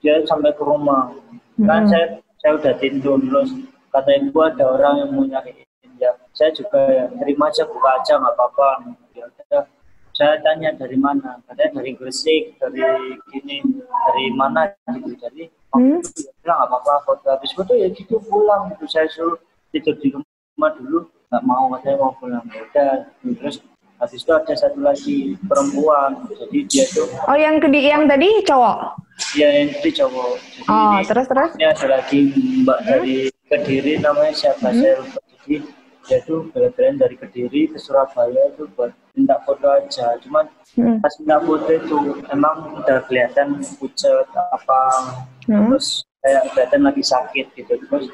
[0.00, 1.12] dia sampai ke rumah
[1.60, 1.92] kan Hmm.
[1.92, 2.04] saya
[2.40, 3.52] saya udah tidur terus
[3.92, 5.68] kata ibu ada orang yang mau nyariin
[6.00, 8.68] ya saya juga ya terima aja buka aja nggak apa-apa.
[9.12, 9.62] Ya udah
[10.10, 11.38] saya tanya dari mana?
[11.44, 12.80] Katanya dari Gresik dari
[13.28, 15.12] gini dari mana gitu.
[15.14, 16.02] Jadi Hmm.
[16.42, 17.52] bilang nggak apa-apa foto habis.
[17.52, 18.88] Foto ya gitu pulang gitu.
[18.88, 19.38] Saya suruh
[19.70, 20.98] tidur di rumah dulu
[21.28, 22.42] nggak mau katanya mau pulang.
[22.48, 22.90] Ya udah
[23.36, 23.62] terus
[23.96, 26.26] habis itu ada satu lagi perempuan.
[26.26, 28.98] Jadi dia tuh Oh, yang kedi yang tadi cowok.
[29.30, 30.30] dia yang itu cowok.
[30.58, 31.50] Jadi Oh, ini, terus terus.
[31.54, 32.20] ini ada lagi
[32.60, 33.14] mbak dari
[33.46, 34.72] kediri namanya siapa?
[34.72, 35.20] Saya lupa.
[35.22, 35.56] Jadi
[36.26, 40.18] tuh bela-belain dari kediri ke Surabaya itu buat minta foto aja.
[40.18, 41.02] Cuman Hmm.
[41.02, 41.96] pas minta foto itu
[42.30, 44.82] emang udah kelihatan pucet apa
[45.46, 45.70] Hmm.
[45.70, 47.72] terus kayak kelihatan lagi sakit gitu.
[47.86, 48.06] Terus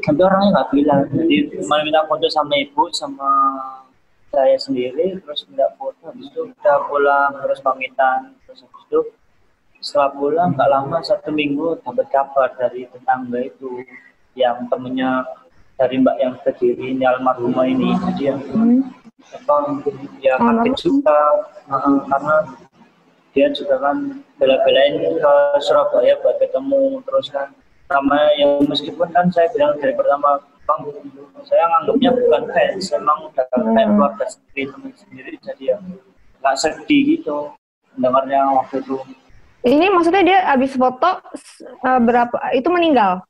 [0.00, 1.02] tapi orangnya nggak bilang.
[1.12, 3.30] Jadi cuma minta foto sama ibu sama
[4.32, 6.00] saya sendiri terus minta foto.
[6.08, 8.32] Habis itu udah pulang terus pamitan.
[8.44, 9.00] Terus habis itu
[9.80, 13.80] setelah pulang nggak lama satu minggu dapat kabar dari tetangga itu
[14.36, 15.24] yang temennya
[15.80, 17.96] dari mbak yang berdiri ini almarhumah ini.
[18.12, 18.84] Jadi yang Hmm.
[19.20, 19.84] apa
[20.20, 21.20] ya kaget juga
[21.68, 22.36] uh, karena
[23.36, 25.32] dia juga kan bela-belain ke
[25.64, 27.00] Surabaya buat ketemu.
[27.08, 27.48] Terus kan
[27.88, 30.82] sama yang meskipun kan saya bilang dari pertama bang
[31.42, 35.76] saya nganggapnya bukan fans emang udah kayak keluarga sendiri teman sendiri jadi ya
[36.40, 37.36] nggak sedih gitu
[37.98, 38.96] dengarnya waktu itu.
[39.60, 41.20] Ini maksudnya dia habis foto
[41.84, 43.20] eh, berapa itu meninggal.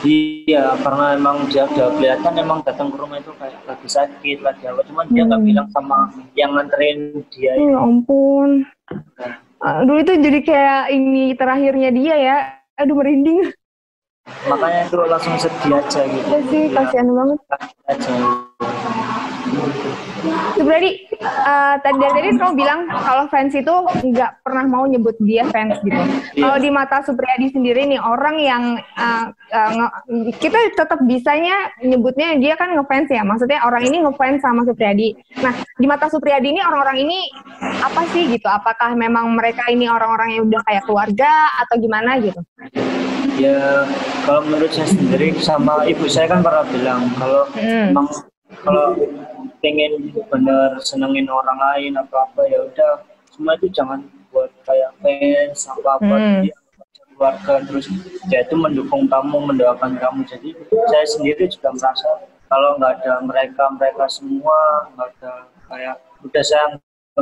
[0.00, 4.64] Iya, karena emang dia udah kelihatan emang datang ke rumah itu kayak lagi sakit, lagi
[4.64, 4.80] apa.
[4.88, 5.48] Cuman dia nggak Hmm.
[5.52, 5.98] bilang sama
[6.32, 8.50] yang nganterin dia Oh, ya ampun.
[9.60, 12.36] Aduh itu jadi kayak ini terakhirnya dia ya.
[12.80, 13.52] Aduh merinding.
[14.48, 16.28] Makanya itu langsung sedih aja gitu.
[16.28, 17.38] Ya sih, Iya, kasihan banget.
[17.44, 19.19] sedih aja.
[20.52, 23.72] Sebenarnya eh, tadi dari tadi kamu bilang kalau fans itu
[24.06, 25.96] nggak pernah mau nyebut dia fans gitu.
[26.36, 29.94] Kalau di mata Supriyadi sendiri nih orang yang eh, nge-
[30.36, 33.22] kita tetap bisanya nyebutnya dia kan ngefans ya.
[33.22, 35.14] Maksudnya orang ini ngefans sama Supriyadi.
[35.40, 37.18] Nah di mata Supriyadi ini orang-orang ini
[37.80, 38.46] apa sih gitu?
[38.46, 42.40] Apakah memang mereka ini orang-orang yang udah kayak keluarga atau gimana gitu?
[43.40, 43.88] Ya,
[44.28, 47.88] kalau menurut saya sendiri sama ibu saya kan pernah bilang kalau Hmm.
[47.88, 48.06] emang
[48.62, 48.98] kalau
[49.62, 52.92] pengen bener senengin orang lain apa apa ya udah.
[53.30, 54.02] Semua itu jangan
[54.34, 56.42] buat kayak fans apa apa Hmm.
[56.42, 56.50] jadi
[57.14, 57.86] keluarga terus
[58.32, 60.20] dia itu mendukung kamu mendoakan kamu.
[60.26, 60.56] Jadi
[60.88, 62.10] saya sendiri juga merasa
[62.50, 65.32] kalau nggak ada mereka mereka semua nggak ada
[65.70, 65.96] kayak
[66.26, 66.66] udah saya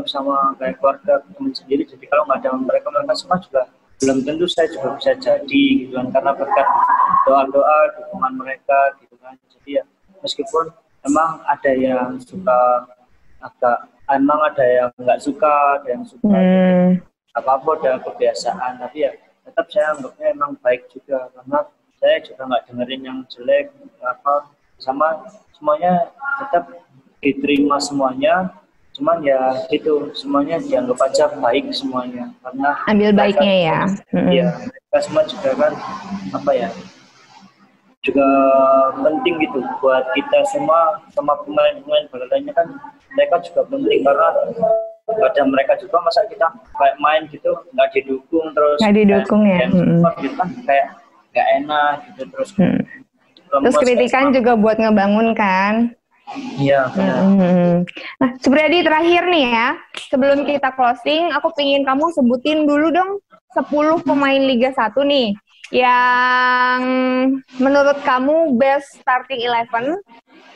[0.07, 1.83] sama kayak keluarga teman sendiri.
[1.85, 3.63] Jadi kalau nggak ada mereka mereka semua juga
[3.99, 6.07] belum tentu saya juga bisa jadi gitu kan.
[6.15, 6.69] Karena berkat
[7.27, 9.35] doa doa dukungan mereka gitu kan.
[9.51, 9.85] Jadi ya
[10.23, 10.71] meskipun
[11.03, 12.87] emang ada yang suka
[13.39, 13.79] agak
[14.11, 16.99] emang ada yang nggak suka ada yang suka Hmm.
[17.35, 19.13] apa apa udah kebiasaan tapi ya
[19.47, 21.59] tetap saya anggapnya emang baik juga karena
[21.99, 23.67] saya juga nggak dengerin yang jelek
[24.01, 24.35] apa
[24.77, 25.23] sama
[25.55, 26.65] semuanya tetap
[27.19, 28.51] diterima semuanya
[28.95, 29.39] cuman ya
[29.71, 33.81] gitu semuanya dianggap aja baik semuanya karena Ambil baiknya ya.
[34.11, 34.27] Hmm.
[34.27, 35.73] Iya, mereka semua juga kan
[36.35, 36.69] apa ya
[38.09, 38.29] juga
[39.05, 42.67] penting gitu buat kita semua sama pemain-pemain bola lainnya kan
[43.13, 44.29] mereka juga penting karena
[45.09, 49.71] pada mereka juga masa kita kayak main gitu nggak didukung terus Nggak didukung ya, kayak
[49.73, 49.97] mm-mm.
[50.01, 50.87] support gitu kan kayak
[51.33, 52.51] nggak enak gitu terus
[53.49, 53.65] Hmm.
[53.65, 55.97] Terus kritikan juga buat ngebangun kan.
[56.61, 56.85] iya.
[56.93, 57.89] Hmm.
[58.21, 59.69] Nah, Supriyadi terakhir nih ya,
[60.13, 63.25] sebelum kita closing, aku pingin kamu sebutin dulu dong
[63.57, 65.33] 10 pemain Liga 1 nih
[65.75, 66.81] yang
[67.61, 70.01] menurut kamu best starting 11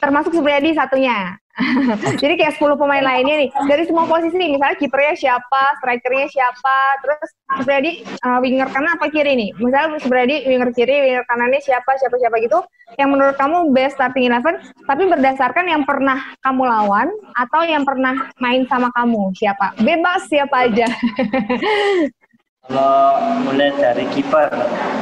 [0.02, 1.38] termasuk Supriyadi satunya.
[2.22, 6.78] Jadi kayak 10 pemain lainnya nih, dari semua posisi nih, misalnya kipernya siapa, strikernya siapa,
[7.04, 7.28] terus
[7.60, 7.92] Supriyadi
[8.24, 9.50] uh, winger kanan apa kiri nih?
[9.60, 12.56] Misalnya Supriyadi winger kiri, winger kanannya siapa, siapa, siapa gitu,
[12.96, 18.32] yang menurut kamu best starting 11, tapi berdasarkan yang pernah kamu lawan atau yang pernah
[18.40, 19.76] main sama kamu, siapa?
[19.76, 20.88] Bebas siapa aja.
[22.62, 24.46] kalau mulai dari kiper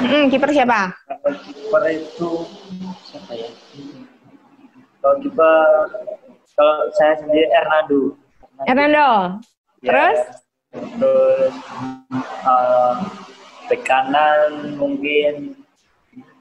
[0.00, 0.96] Hmm, kiper siapa?
[1.06, 2.30] kalau kiper itu
[3.04, 3.48] siapa ya
[4.98, 5.68] kalau kiper
[6.56, 8.16] kalau saya sendiri Hernando
[8.62, 9.08] Hernando.
[9.80, 10.18] Ya, Terus?
[10.70, 11.54] terus
[12.42, 12.94] uh,
[13.66, 15.56] bek kanan mungkin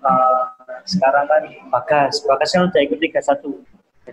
[0.01, 0.43] uh,
[0.85, 3.43] sekarang kan Bagas Bagas kan udah ikut Liga 1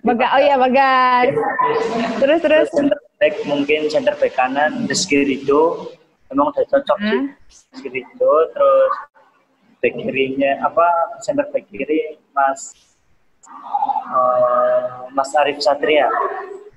[0.03, 1.27] Bagas, oh iya Bagas.
[1.27, 1.39] Terus,
[2.19, 2.41] terus.
[2.43, 5.91] terus center back mungkin center back kanan Rizky Rido
[6.29, 7.35] emang udah cocok sih Hmm.
[7.73, 8.93] Rizky Rido terus
[9.79, 10.87] back kirinya apa
[11.21, 12.75] center back kiri Mas
[14.09, 16.09] uh, Mas Arif Satria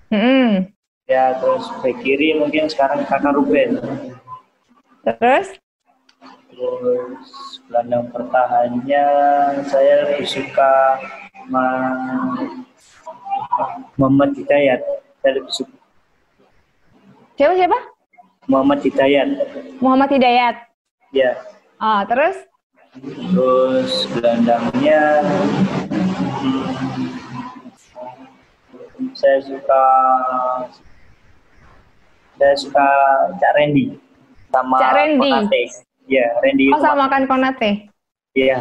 [0.09, 0.69] Hmm.
[1.05, 3.77] ya terus back kiri mungkin sekarang kakak Ruben
[4.99, 5.55] Terus?
[6.49, 7.23] terus
[7.63, 9.05] gelandang pertahannya
[9.63, 10.99] saya lebih suka
[11.47, 12.35] Ma-
[13.95, 14.81] Muhammad Hidayat
[15.19, 15.75] saya lebih suka
[17.33, 17.79] Siapa siapa?
[18.49, 19.29] Muhammad Hidayat
[19.79, 20.55] Muhammad Hidayat.
[21.13, 21.37] ya
[21.79, 22.35] Oh, terus?
[23.31, 25.23] Terus gelandangnya
[28.99, 29.83] hmm, saya suka
[32.35, 32.87] saya suka
[33.39, 33.95] Cak Randy
[34.49, 35.31] sama Cak Randy.
[35.31, 35.61] Konate.
[36.09, 36.65] Iya, Randy.
[36.73, 37.87] Oh, sama makan Konate.
[38.33, 38.59] Iya.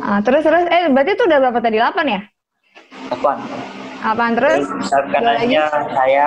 [0.00, 1.76] Ah, terus terus eh berarti itu udah berapa tadi?
[1.78, 2.20] 8 ya?
[3.10, 3.38] Apaan?
[4.00, 4.66] Apaan terus?
[4.66, 6.26] Terus kanannya saya,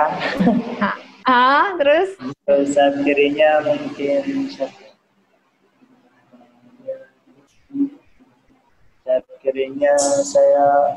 [0.78, 2.16] Ah, ah, terus?
[2.48, 4.48] Sayap kirinya mungkin
[9.04, 9.92] sayap kirinya
[10.24, 10.96] saya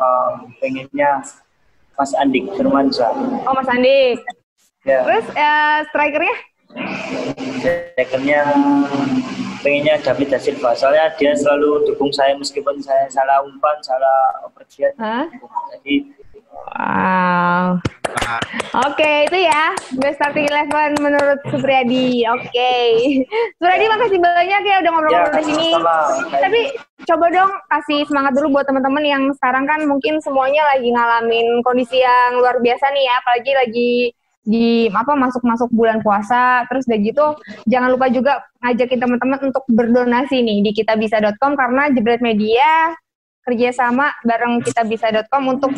[0.00, 1.20] um, pengennya
[1.94, 3.12] Mas Andik Firmansyah.
[3.46, 4.18] Oh, Mas Andi.
[4.82, 5.06] Ya.
[5.06, 6.36] Terus eh, strikernya?
[7.62, 8.40] Strikernya
[9.62, 10.74] pengennya David da Silva.
[10.74, 14.90] Soalnya dia selalu dukung saya meskipun saya salah umpan, salah operasi.
[14.98, 15.30] Hah?
[15.78, 16.23] Jadi
[16.64, 17.82] Wow.
[18.88, 22.24] Oke, itu ya best starting eleven menurut Supriyadi.
[22.30, 22.72] Oke.
[23.60, 25.70] Supriyadi makasih banyak ya udah ngobrol-ngobrol Ya, di sini.
[26.32, 26.60] Tapi
[27.04, 32.00] coba dong kasih semangat dulu buat teman-teman yang sekarang kan mungkin semuanya lagi ngalamin kondisi
[32.00, 33.92] yang luar biasa nih ya, apalagi lagi
[34.44, 37.26] di apa masuk-masuk bulan puasa terus udah gitu
[37.64, 42.92] jangan lupa juga ngajakin teman-teman untuk berdonasi nih di kitabisa.com karena Jebret Media
[43.48, 45.72] kerjasama bareng kitabisa.com untuk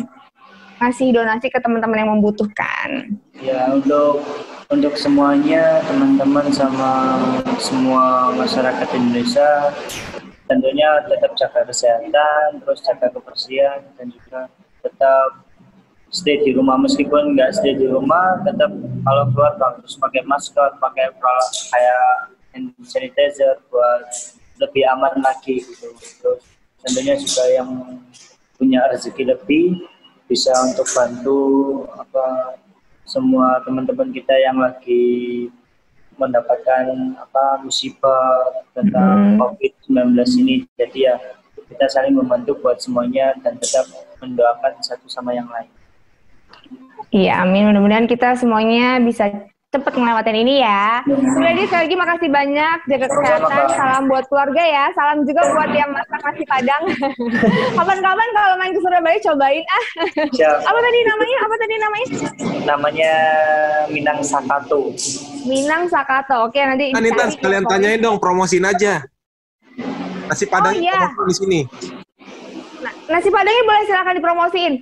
[0.77, 3.17] ngasih donasi ke teman-teman yang membutuhkan.
[3.37, 4.21] ya untuk
[4.67, 7.21] untuk semuanya teman-teman sama
[7.61, 9.71] semua masyarakat Indonesia
[10.47, 14.47] tentunya tetap jaga kesehatan, terus jaga kebersihan dan juga
[14.83, 15.43] tetap
[16.07, 18.71] stay di rumah meskipun nggak stay di rumah tetap
[19.03, 22.07] kalau keluar harus pakai masker, pakai peralatan kayak
[22.55, 24.07] hand sanitizer buat
[24.57, 25.91] lebih aman lagi gitu.
[25.93, 26.41] Terus
[26.81, 27.69] tentunya juga yang
[28.57, 29.83] punya rezeki lebih
[30.27, 31.41] bisa untuk bantu
[31.95, 32.59] apa
[33.07, 35.47] semua teman-teman kita yang lagi
[36.19, 39.39] mendapatkan apa musibah tentang Hmm.
[39.39, 40.55] COVID-19 ini.
[40.75, 41.15] Jadi ya
[41.71, 43.87] kita saling membantu buat semuanya dan tetap
[44.19, 45.69] mendoakan satu sama yang lain.
[47.13, 47.71] Iya, amin.
[47.71, 49.31] Mudah-mudahan kita semuanya bisa
[49.77, 51.05] cepat ngelewatin ini ya.
[51.05, 52.77] Supriyadi sekali lagi makasih banyak.
[52.85, 53.63] Jaga kesehatan.
[53.71, 54.83] Salam buat keluarga ya.
[54.91, 56.83] Salam juga buat yang masak nasi padang.
[57.77, 59.83] Kapan-kapan kalau main ke Surabaya cobain ah.
[60.33, 60.57] Siap.
[60.65, 61.37] Apa tadi namanya?
[61.39, 62.07] Apa tadi namanya?
[62.65, 63.11] Namanya
[63.87, 64.81] Minang Sakato.
[65.45, 66.49] Minang Sakato.
[66.49, 67.71] Oke, nanti Kan sekalian infonya.
[67.71, 69.05] tanyain dong, promosiin aja.
[70.27, 71.07] Nasi padang Oh, iya.
[71.07, 71.59] di sini.
[72.77, 74.73] Nah, nasi padangnya boleh silakan dipromosiin.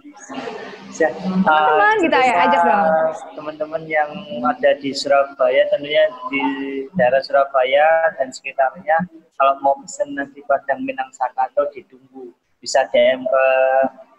[0.95, 1.11] Siap.
[1.27, 2.87] Teman-teman kita ya, ajak dong.
[3.35, 4.07] Teman-teman yang
[4.47, 6.43] ada di Surabaya, tentunya di
[6.95, 9.03] daerah Surabaya dan sekitarnya,
[9.35, 12.31] kalau mau pesen nasi padang Minang Sakato ditunggu.
[12.63, 13.45] Bisa DM ke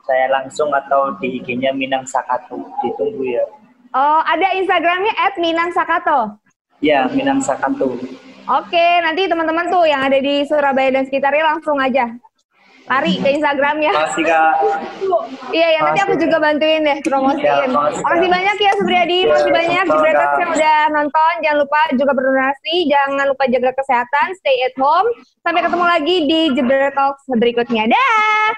[0.05, 2.61] saya langsung atau di IG-nya Minang Sakato.
[2.85, 3.45] Ditunggu ya.
[3.97, 6.37] Oh, ada Instagramnya @minangsakato.
[6.85, 7.97] Ya, Minang Sakato.
[8.47, 12.13] Oke, nanti teman-teman tuh yang ada di Surabaya dan sekitarnya langsung aja
[12.87, 13.93] lari ke Instagramnya.
[13.93, 14.55] Makasih Kak.
[15.51, 17.43] Iya, ya nanti aku juga bantuin deh promosiin.
[17.43, 20.39] Ya, makasih, banyak ya Supriyadi, Ya, makasih banyak Kak.
[20.39, 21.33] yang udah nonton.
[21.43, 25.09] Jangan lupa juga berdonasi, jangan lupa jaga kesehatan, stay at home.
[25.43, 27.91] Sampai ketemu lagi di Jebret Talks berikutnya.
[27.91, 28.51] Dah.